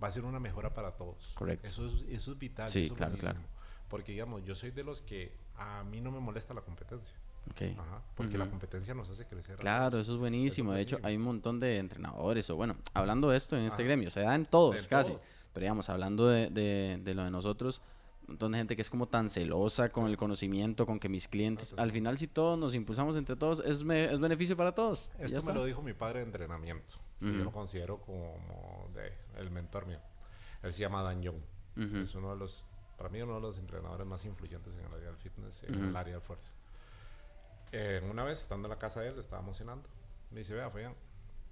[0.03, 1.32] va a ser una mejora para todos.
[1.35, 1.66] Correcto.
[1.66, 2.70] Eso es, eso es vital.
[2.70, 3.41] Sí, eso es claro, claro.
[3.89, 7.16] Porque, digamos, yo soy de los que a mí no me molesta la competencia.
[7.51, 7.76] Okay.
[7.78, 9.57] Ajá, porque la competencia nos hace crecer.
[9.57, 10.72] Claro, eso es buenísimo.
[10.72, 14.11] de hecho, hay un montón de entrenadores, o bueno, hablando de esto en este gremio,
[14.11, 15.16] se da en todos casi.
[15.53, 17.80] Pero digamos, hablando de, de, de, lo de nosotros,
[18.22, 21.28] un montón de gente que es como tan celosa con el conocimiento, con que mis
[21.28, 25.11] clientes, al final si todos nos impulsamos entre todos, es, me, es beneficio para todos.
[25.18, 26.95] Esto me lo dijo mi padre de entrenamiento.
[27.20, 30.01] Yo lo considero como de, el mentor mío.
[30.62, 31.40] Él se llama Dan Young.
[32.03, 32.64] Es uno de los,
[32.97, 35.97] para mí, uno de los entrenadores más influyentes en el área del fitness, en el
[35.97, 36.53] área del fuerza.
[37.77, 39.89] Eh, una vez, estando en la casa de él, estábamos cenando.
[40.31, 40.95] Me dice, vea, Fabián,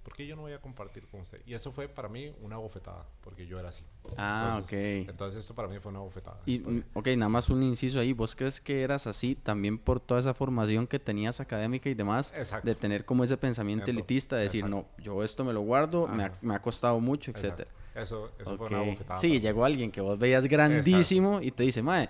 [0.03, 1.41] ¿por qué yo no voy a compartir con usted?
[1.45, 3.83] Y eso fue para mí una bofetada, porque yo era así.
[4.15, 4.71] Ah, ok.
[4.71, 6.39] Entonces esto para mí fue una bofetada.
[6.45, 8.13] Y, mm, ok, nada más un inciso ahí.
[8.13, 12.33] ¿Vos crees que eras así también por toda esa formación que tenías académica y demás?
[12.37, 12.65] Exacto.
[12.65, 16.23] De tener como ese pensamiento elitista, de decir, no, yo esto me lo guardo, me
[16.23, 17.69] ha, me ha, costado mucho, etcétera.
[17.93, 19.19] Eso, eso fue una bofetada.
[19.19, 22.09] Sí, llegó alguien que vos veías grandísimo y te dice, mae,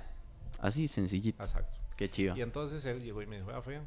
[0.59, 1.41] así sencillito.
[1.41, 1.79] Exacto.
[1.97, 2.35] Qué chido.
[2.37, 3.85] Y entonces él llegó y me dijo, vea, Fabián,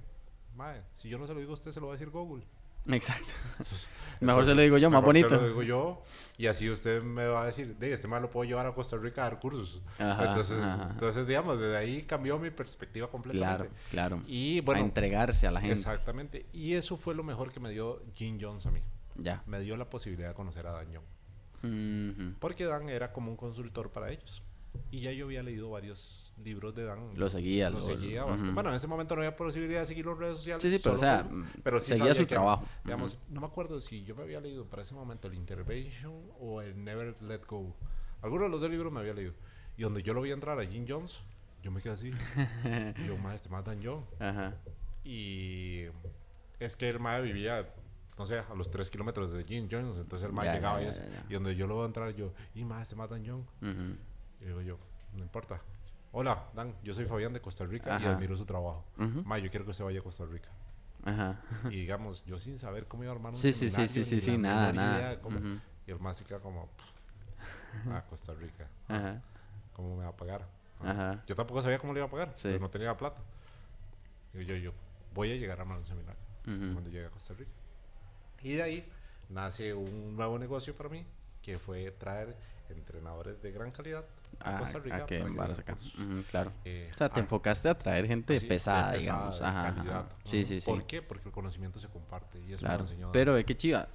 [0.56, 2.44] Mae, si yo no se lo digo a usted, se lo va a decir Google.
[2.88, 3.32] Exacto.
[4.20, 5.28] mejor se lo digo yo, más bonito.
[5.28, 6.02] Se lo digo yo
[6.38, 8.96] y así usted me va a decir, de este mal lo puedo llevar a Costa
[8.96, 9.82] Rica a dar cursos.
[9.98, 10.58] entonces,
[10.90, 13.68] entonces, digamos, desde ahí cambió mi perspectiva completamente.
[13.90, 14.22] Claro, claro.
[14.26, 15.76] Y bueno, a entregarse a la gente.
[15.76, 16.46] Exactamente.
[16.52, 18.80] Y eso fue lo mejor que me dio Jim Jones a mí.
[19.16, 19.42] Ya.
[19.46, 22.36] Me dio la posibilidad de conocer a Dan Young.
[22.38, 24.42] Porque Dan era como un consultor para ellos.
[24.90, 27.10] Y ya yo había leído varios libros de Dan.
[27.14, 30.36] Lo seguía, lo, seguía Bueno, en ese momento no había posibilidad de seguir las redes
[30.38, 30.62] sociales.
[30.62, 31.28] Sí, sí, pero o sea,
[31.62, 32.64] pero seguía su trabajo.
[32.84, 36.62] Digamos, no me acuerdo si yo me había leído para ese momento el Intervention o
[36.62, 37.74] el Never Let Go.
[38.22, 39.32] Alguno de los dos libros me había leído.
[39.76, 41.20] Y donde yo lo vi entrar a Jim Jones,
[41.62, 42.08] yo me quedé así.
[42.10, 44.04] y yo, más este más Dan John.
[44.18, 44.54] Ajá.
[45.04, 45.84] Y
[46.58, 47.68] es que el mae vivía
[48.18, 49.98] no sé, a los 3 kilómetros de Jim Jones.
[49.98, 50.88] Entonces el mae llegaba y,
[51.28, 53.46] y donde yo lo voy a entrar, yo, y más más Dan John.
[54.40, 54.78] Y digo yo,
[55.14, 55.60] no importa,
[56.18, 58.86] Hola, Dan, yo soy Fabián de Costa Rica y admiro su trabajo.
[58.96, 60.48] Ma, yo quiero que usted vaya a Costa Rica.
[61.04, 61.38] Ajá.
[61.64, 64.22] Y digamos, yo sin saber cómo iba a armar un sí, sí, sí, sí, sí,
[64.22, 65.20] sí, nada, nada.
[65.86, 66.70] Y el más se queda como,
[67.92, 68.66] a Costa Rica.
[68.88, 69.20] Ajá.
[69.74, 70.48] ¿Cómo me va a pagar?
[70.80, 71.22] Ajá.
[71.26, 72.56] Yo tampoco sabía cómo le iba a pagar, sí.
[72.58, 73.20] no tenía plata.
[74.32, 74.72] Y yo, yo,
[75.12, 77.50] voy a llegar a armar un seminario cuando llegue a Costa Rica.
[78.40, 78.92] Y de ahí
[79.28, 81.04] nace un nuevo negocio para mí,
[81.42, 82.34] que fue traer
[82.70, 84.06] entrenadores de gran calidad
[84.40, 84.96] a, Costa Rica.
[84.96, 85.76] A que acá.
[86.30, 86.52] claro.
[86.64, 89.40] Eh, o sea, te enfocaste a traer gente pesada, digamos.
[89.42, 90.70] Ajá, Sí, sí, sí.
[90.70, 91.02] ¿Por qué?
[91.02, 92.84] Porque el conocimiento se comparte y eso claro.
[93.12, 93.88] Pero ve que chiva,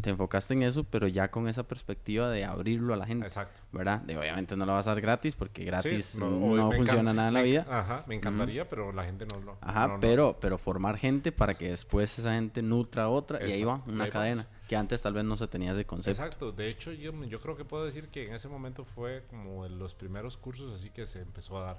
[0.00, 3.26] te enfocaste en eso, pero ya con esa perspectiva de abrirlo a la gente.
[3.26, 3.60] Exacto.
[3.72, 4.00] ¿Verdad?
[4.02, 7.42] De, obviamente no lo vas a dar gratis porque gratis no, funciona nada en la
[7.42, 7.66] vida.
[7.68, 9.58] Ajá, me encantaría, pero la gente no lo.
[9.60, 13.64] Ajá, pero, pero formar gente para que después esa gente nutra a otra y ahí
[13.64, 14.46] va, una cadena.
[14.68, 16.20] Que antes tal vez no se tenía ese concepto.
[16.22, 16.52] Exacto.
[16.52, 19.94] De hecho, yo, yo creo que puedo decir que en ese momento fue como los
[19.94, 21.78] primeros cursos así que se empezó a dar.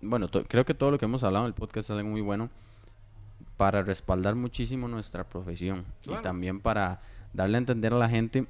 [0.00, 2.48] Bueno, creo que todo lo que hemos hablado en el podcast es algo muy bueno
[3.56, 7.02] para respaldar muchísimo nuestra profesión y también para
[7.34, 8.46] darle a entender a la gente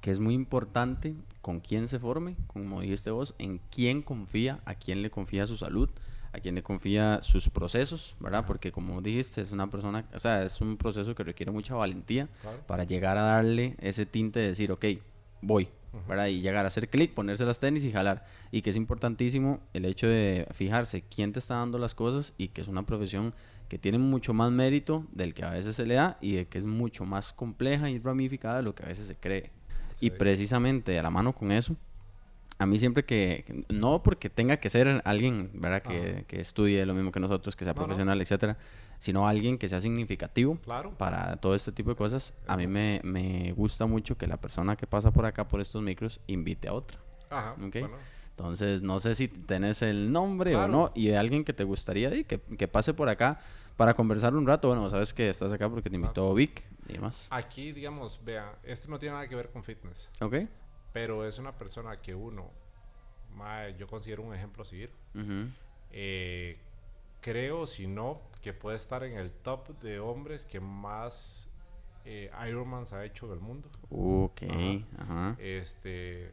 [0.00, 4.74] que es muy importante con quién se forme, como dijiste vos, en quién confía, a
[4.74, 5.88] quién le confía su salud,
[6.36, 8.44] a quién le confía sus procesos, ¿verdad?
[8.46, 12.28] Porque como dijiste, es una persona, o sea, es un proceso que requiere mucha valentía
[12.66, 14.84] para llegar a darle ese tinte de decir, ok,
[15.40, 15.68] voy,
[16.06, 16.26] ¿verdad?
[16.26, 18.24] Y llegar a hacer clic, ponerse las tenis y jalar.
[18.50, 22.48] Y que es importantísimo el hecho de fijarse quién te está dando las cosas y
[22.48, 23.34] que es una profesión
[23.68, 26.58] que tiene mucho más mérito del que a veces se le da y de que
[26.58, 29.50] es mucho más compleja y ramificada de lo que a veces se cree.
[30.00, 31.74] Y precisamente a la mano con eso,
[32.58, 35.82] a mí siempre que, no porque tenga que ser alguien, ¿verdad?
[35.82, 38.56] Que, que estudie lo mismo que nosotros, que sea profesional, etcétera,
[38.98, 40.56] sino alguien que sea significativo
[40.96, 42.32] para todo este tipo de cosas.
[42.46, 45.82] A mí me, me, gusta mucho que la persona que pasa por acá, por estos
[45.82, 46.98] micros, invite a otra.
[47.28, 47.56] Ajá,
[48.30, 52.14] Entonces, no sé si tenés el nombre o no, y de alguien que te gustaría
[52.14, 53.38] y que, que, pase por acá
[53.76, 54.68] para conversar un rato.
[54.68, 57.28] Bueno, sabes que estás acá porque te invitó Vic y demás.
[57.30, 60.08] Aquí, digamos, vea, este no tiene nada que ver con fitness.
[60.20, 60.36] Ok.
[60.96, 62.50] Pero es una persona que uno,
[63.76, 64.90] yo considero un ejemplo a seguir.
[65.90, 66.58] eh,
[67.20, 71.50] creo, si no, que puede estar en el top de hombres que más
[72.06, 73.68] eh, Ironmans ha hecho del mundo.
[73.90, 74.40] Ok,
[74.96, 75.36] ajá.
[75.38, 76.32] Este,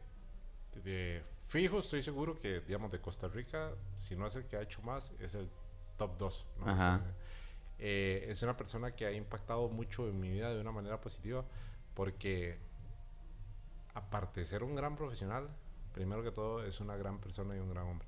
[0.82, 4.62] de fijo, estoy seguro que, digamos, de Costa Rica, si no es el que ha
[4.62, 5.50] hecho más, es el
[5.98, 6.46] top 2.
[6.64, 7.02] Ajá.
[7.78, 11.44] Eh, es una persona que ha impactado mucho en mi vida de una manera positiva
[11.92, 12.56] porque
[13.94, 15.48] aparte de ser un gran profesional,
[15.92, 18.06] primero que todo es una gran persona y un gran hombre.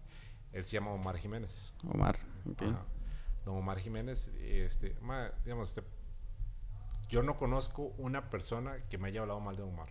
[0.53, 1.72] Él se llama Omar Jiménez.
[1.89, 2.16] Omar,
[2.51, 2.62] ok.
[3.45, 4.97] Don Omar Jiménez, este,
[5.45, 5.82] digamos, este,
[7.09, 9.91] yo no conozco una persona que me haya hablado mal de Omar.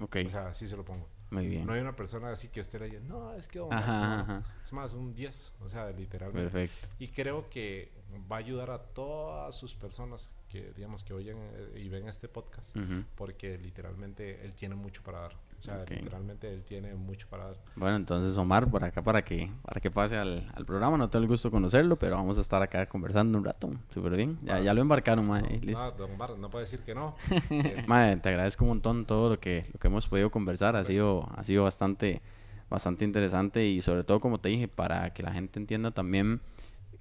[0.00, 0.18] Ok.
[0.26, 1.08] O sea, así se lo pongo.
[1.30, 1.66] Muy bien.
[1.66, 4.44] No hay una persona así que esté leyendo, no, es que Omar.
[4.64, 6.50] Es más, un 10, o sea, literalmente.
[6.50, 6.88] Perfecto.
[6.98, 7.90] Y creo que
[8.30, 12.28] va a ayudar a todas sus personas que, digamos, que oyen eh, y ven este
[12.28, 12.76] podcast,
[13.16, 15.32] porque literalmente él tiene mucho para dar.
[15.58, 17.56] O sea, literalmente él tiene mucho para dar.
[17.74, 21.22] Bueno, entonces Omar, por acá para que, para que pase al, al programa, no tengo
[21.22, 24.38] el gusto de conocerlo, pero vamos a estar acá conversando un rato, súper bien.
[24.42, 25.60] Ya, ya, lo embarcaron, mae.
[25.64, 27.16] No, don Omar, no puede decir que no.
[27.86, 31.30] mae, te agradezco un montón todo lo que, lo que hemos podido conversar, ha sido,
[31.34, 32.20] ha sido bastante,
[32.68, 36.42] bastante interesante y sobre todo, como te dije, para que la gente entienda también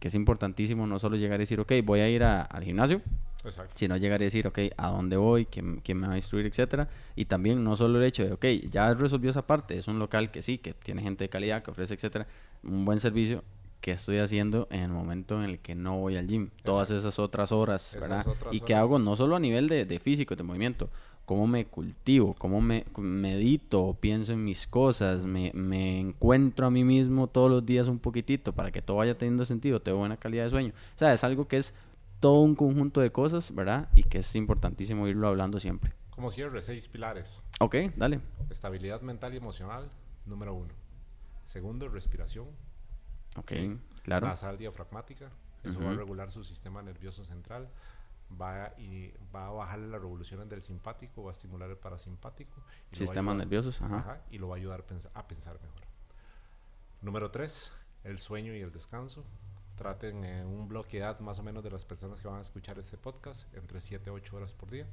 [0.01, 3.03] que es importantísimo no solo llegar y decir, ok, voy a ir al gimnasio,
[3.43, 3.73] Exacto.
[3.77, 5.45] Sino llegar y decir, ok, ¿a dónde voy?
[5.45, 6.45] ¿Quién, me va a instruir?
[6.45, 6.87] Etcétera.
[7.15, 10.31] Y también no solo el hecho de, ok, ya resolvió esa parte, es un local
[10.31, 12.27] que sí, que tiene gente de calidad, que ofrece, etcétera,
[12.63, 13.43] un buen servicio,
[13.81, 16.49] que estoy haciendo en el momento en el que no voy al gym.
[16.63, 18.25] Todas esas otras horas, ¿verdad?
[18.51, 20.89] y que hago no solo a nivel de, de, físico, de movimiento,
[21.25, 26.83] cómo me cultivo, cómo me medito, pienso en mis cosas, me, me, encuentro a mí
[26.83, 30.43] mismo todos los días un poquitito para que todo vaya teniendo sentido, tengo buena calidad
[30.43, 30.73] de sueño.
[30.95, 31.73] O sea, es algo que es
[32.21, 33.89] todo un conjunto de cosas, ¿verdad?
[33.93, 35.93] Y que es importantísimo irlo hablando siempre.
[36.11, 37.41] Como cierre, seis pilares.
[37.59, 38.21] Ok, dale.
[38.49, 39.89] Estabilidad mental y emocional,
[40.25, 40.73] número uno.
[41.43, 42.47] Segundo, respiración.
[43.37, 43.51] Ok,
[44.03, 44.27] claro.
[44.27, 45.29] Basal diafragmática.
[45.63, 47.67] Eso va a regular su sistema nervioso central.
[48.39, 52.61] Va, y va a bajar las revoluciones del simpático, va a estimular el parasimpático.
[52.91, 54.21] Sistemas nerviosos, ajá.
[54.31, 55.81] Y lo va a ayudar a pensar mejor.
[57.01, 59.25] Número tres, el sueño y el descanso
[59.81, 62.41] traten en un bloque de edad más o menos de las personas que van a
[62.41, 64.85] escuchar este podcast, entre 7 a 8 horas por día.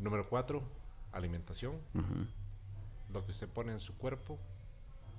[0.00, 0.60] Número 4,
[1.12, 1.78] alimentación.
[3.12, 4.36] Lo que usted pone en su cuerpo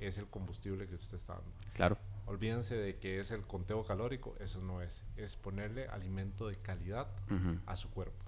[0.01, 1.49] es el combustible que usted está dando.
[1.73, 1.97] Claro.
[2.25, 5.03] Olvídense de que es el conteo calórico, eso no es.
[5.15, 7.07] Es ponerle alimento de calidad
[7.65, 8.25] a su cuerpo.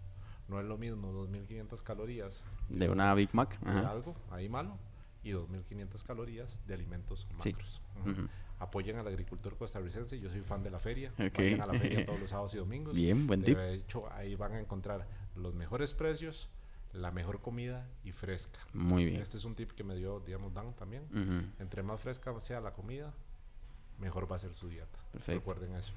[0.48, 4.78] No es lo mismo 2.500 calorías de una Big Mac, de algo ahí malo,
[5.24, 7.82] y 2.500 calorías de alimentos macros.
[8.06, 8.30] Sí
[8.60, 10.20] apoyen al agricultor costarricense.
[10.20, 11.12] Yo soy fan de la feria.
[11.18, 12.96] Vayan a la feria todos los sábados y domingos.
[12.96, 13.58] Bien, buen tip.
[13.58, 16.50] De hecho, ahí van a encontrar los mejores precios,
[16.94, 18.60] la mejor comida y fresca.
[18.74, 19.22] Muy bien.
[19.22, 21.04] Este es un tip que me dio, digamos, Dan también.
[21.60, 23.14] Entre más fresca sea la comida,
[24.00, 25.00] mejor va a ser su dieta.
[25.12, 25.40] Perfecto.
[25.40, 25.94] Recuerden eso.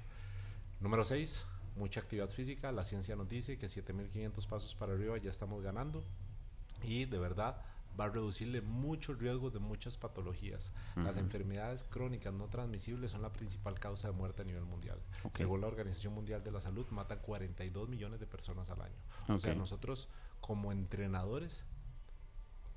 [0.81, 1.47] Número 6,
[1.77, 2.73] mucha actividad física.
[2.73, 6.05] La ciencia nos dice que 7500 pasos para arriba ya estamos ganando.
[6.83, 7.61] Y de verdad,
[7.99, 10.73] va a reducirle mucho riesgo de muchas patologías.
[10.97, 15.01] Las enfermedades crónicas no transmisibles son la principal causa de muerte a nivel mundial.
[15.35, 18.97] Según la Organización Mundial de la Salud, matan 42 millones de personas al año.
[19.29, 20.09] O sea, nosotros
[20.41, 21.65] como entrenadores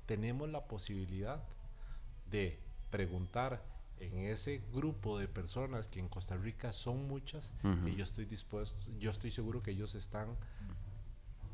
[0.06, 1.42] tenemos la posibilidad
[2.30, 2.60] de
[2.90, 3.64] preguntar
[4.00, 7.52] en ese grupo de personas que en Costa Rica son muchas
[7.86, 10.36] y yo estoy dispuesto, yo estoy seguro que ellos están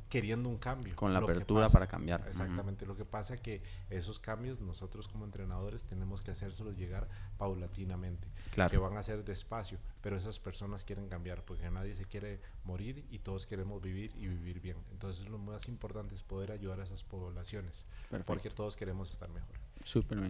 [0.08, 0.94] queriendo un cambio.
[0.96, 2.24] Con la apertura para cambiar.
[2.26, 2.86] Exactamente.
[2.86, 8.28] Lo que pasa es que esos cambios nosotros como entrenadores tenemos que hacérselos llegar paulatinamente.
[8.52, 8.70] Claro.
[8.70, 13.06] Que van a ser despacio, pero esas personas quieren cambiar porque nadie se quiere morir
[13.10, 14.76] y todos queremos vivir y vivir bien.
[14.90, 17.84] Entonces lo más importante es poder ayudar a esas poblaciones
[18.24, 19.56] porque todos queremos estar mejor.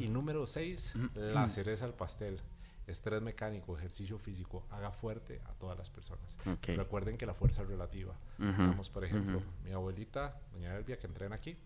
[0.01, 2.41] Y número seis, la cereza al pastel
[2.89, 6.37] estrés mecánico, ejercicio físico, haga fuerte a todas las personas.
[6.63, 8.15] Recuerden que la fuerza es relativa.
[8.39, 11.57] Vamos, por ejemplo, mi abuelita, doña Elvia, que entrena aquí,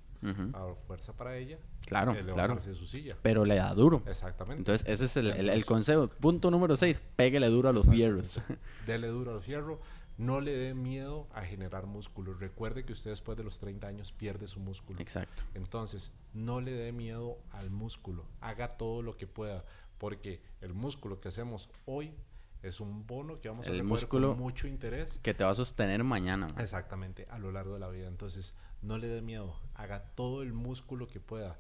[0.54, 1.58] a fuerza para ella.
[1.86, 2.60] Claro, claro.
[2.60, 3.16] su silla.
[3.22, 4.02] Pero le da duro.
[4.06, 4.60] Exactamente.
[4.60, 6.08] Entonces, ese es el, el, consejo.
[6.08, 8.40] Punto número 6, péguele duro a los fierros.
[8.86, 9.78] Dele duro a los fierros.
[10.18, 12.34] No le dé miedo a generar músculo.
[12.34, 15.00] Recuerde que usted después de los 30 años pierde su músculo.
[15.00, 15.44] Exacto.
[15.54, 18.26] Entonces, no le dé miedo al músculo.
[18.40, 19.64] Haga todo lo que pueda
[20.02, 22.12] porque el músculo que hacemos hoy
[22.60, 25.20] es un bono que vamos a músculo con mucho interés.
[25.22, 26.48] Que te va a sostener mañana.
[26.58, 28.08] Exactamente, a lo largo de la vida.
[28.08, 31.56] Entonces, no le dé miedo, haga todo el músculo que pueda.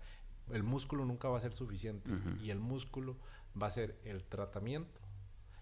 [0.50, 2.10] el músculo nunca va a ser suficiente
[2.42, 3.16] y el músculo
[3.60, 5.00] va a ser el tratamiento,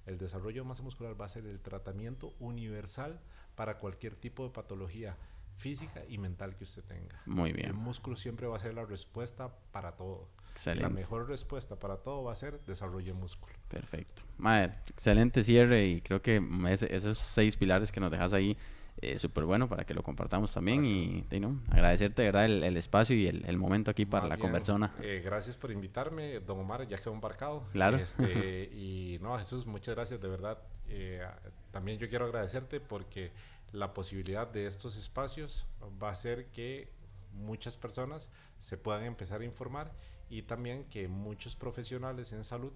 [0.07, 3.21] el desarrollo de masa muscular va a ser el tratamiento universal
[3.57, 5.19] para cualquier tipo de patología
[5.61, 7.21] física y mental que usted tenga.
[7.27, 7.69] Muy bien.
[7.69, 10.29] El músculo siempre va a ser la respuesta para todo.
[10.53, 10.83] Excelente.
[10.83, 13.55] La mejor respuesta para todo va a ser desarrollo de músculo.
[13.69, 14.23] Perfecto.
[14.39, 16.43] Madre, excelente cierre y creo que
[16.91, 18.57] esos seis pilares que nos dejas ahí
[19.03, 21.63] eh, súper bueno para que lo compartamos también y, ¿no?
[21.71, 24.95] agradecerte verdad el, espacio y el, momento aquí para la conversona.
[25.01, 27.65] Eh, gracias por invitarme, don Omar, ya quedó embarcado.
[27.73, 27.97] Claro.
[27.97, 30.59] Este, y no, Jesús, muchas gracias de verdad.
[30.89, 31.25] Eh,
[31.71, 33.31] también yo quiero agradecerte porque
[33.73, 35.67] la posibilidad de estos espacios
[36.03, 36.93] va a hacer que
[37.33, 39.93] muchas personas se puedan empezar a informar
[40.29, 42.73] y también que muchos profesionales en salud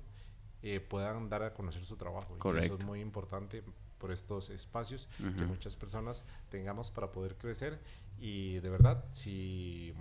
[0.63, 2.39] eh, puedan dar a conocer su trabajo.
[2.39, 2.75] Correcto.
[2.75, 3.63] eso es muy importante
[3.99, 7.81] por estos espacios que muchas personas tengamos para poder crecer
[8.19, 9.95] y de verdad si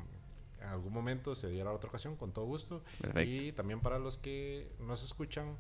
[0.60, 2.84] en algún momento se diera otra ocasión con todo gusto
[3.24, 5.58] y también para los que nos escuchan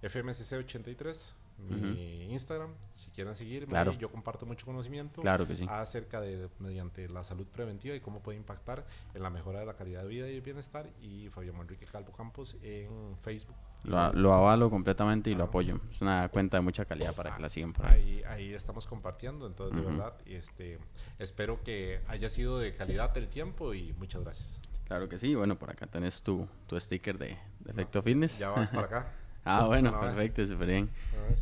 [0.00, 3.92] FMCC 83 mi Instagram, si quieren seguirme, claro.
[3.92, 5.66] yo comparto mucho conocimiento claro que sí.
[5.68, 9.74] acerca de mediante la salud preventiva y cómo puede impactar en la mejora de la
[9.74, 13.56] calidad de vida y el bienestar y Fabián Enrique Calvo Campos en Facebook.
[13.84, 15.80] Lo, lo avalo completamente y lo apoyo.
[15.90, 18.22] Es una cuenta de mucha calidad para que la sigan por ahí.
[18.28, 20.78] Ahí, estamos compartiendo, entonces de verdad este,
[21.18, 24.60] espero que haya sido de calidad el tiempo y muchas gracias.
[24.86, 28.38] Claro que sí, bueno, por acá tenés tu, tu sticker de, de Efecto Fitness.
[28.38, 29.12] Ya vas para acá.
[29.44, 30.90] Ah, bueno, perfecto, súper bien.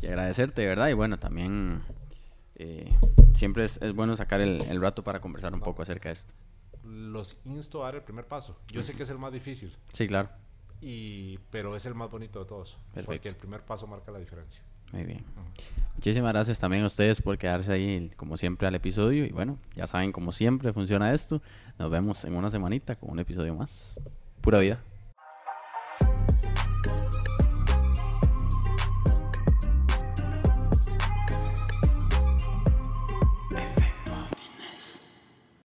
[0.01, 0.89] Y agradecerte, ¿verdad?
[0.89, 1.81] Y bueno, también
[2.55, 2.91] eh,
[3.33, 6.33] siempre es, bueno sacar el, rato para conversar un poco acerca de esto.
[6.83, 8.57] Los insto a dar el primer paso.
[8.67, 9.75] Yo sé que es el más difícil.
[9.93, 10.29] Sí, claro.
[10.81, 12.77] Y, pero es el más bonito de todos.
[13.05, 14.61] Porque el primer paso marca la diferencia.
[14.91, 15.23] Muy bien.
[15.95, 19.25] Muchísimas gracias también a ustedes por quedarse ahí, como siempre, al episodio.
[19.25, 21.41] Y bueno, ya saben cómo siempre funciona esto.
[21.77, 23.99] Nos vemos en una semanita con un episodio más.
[24.41, 24.83] Pura vida.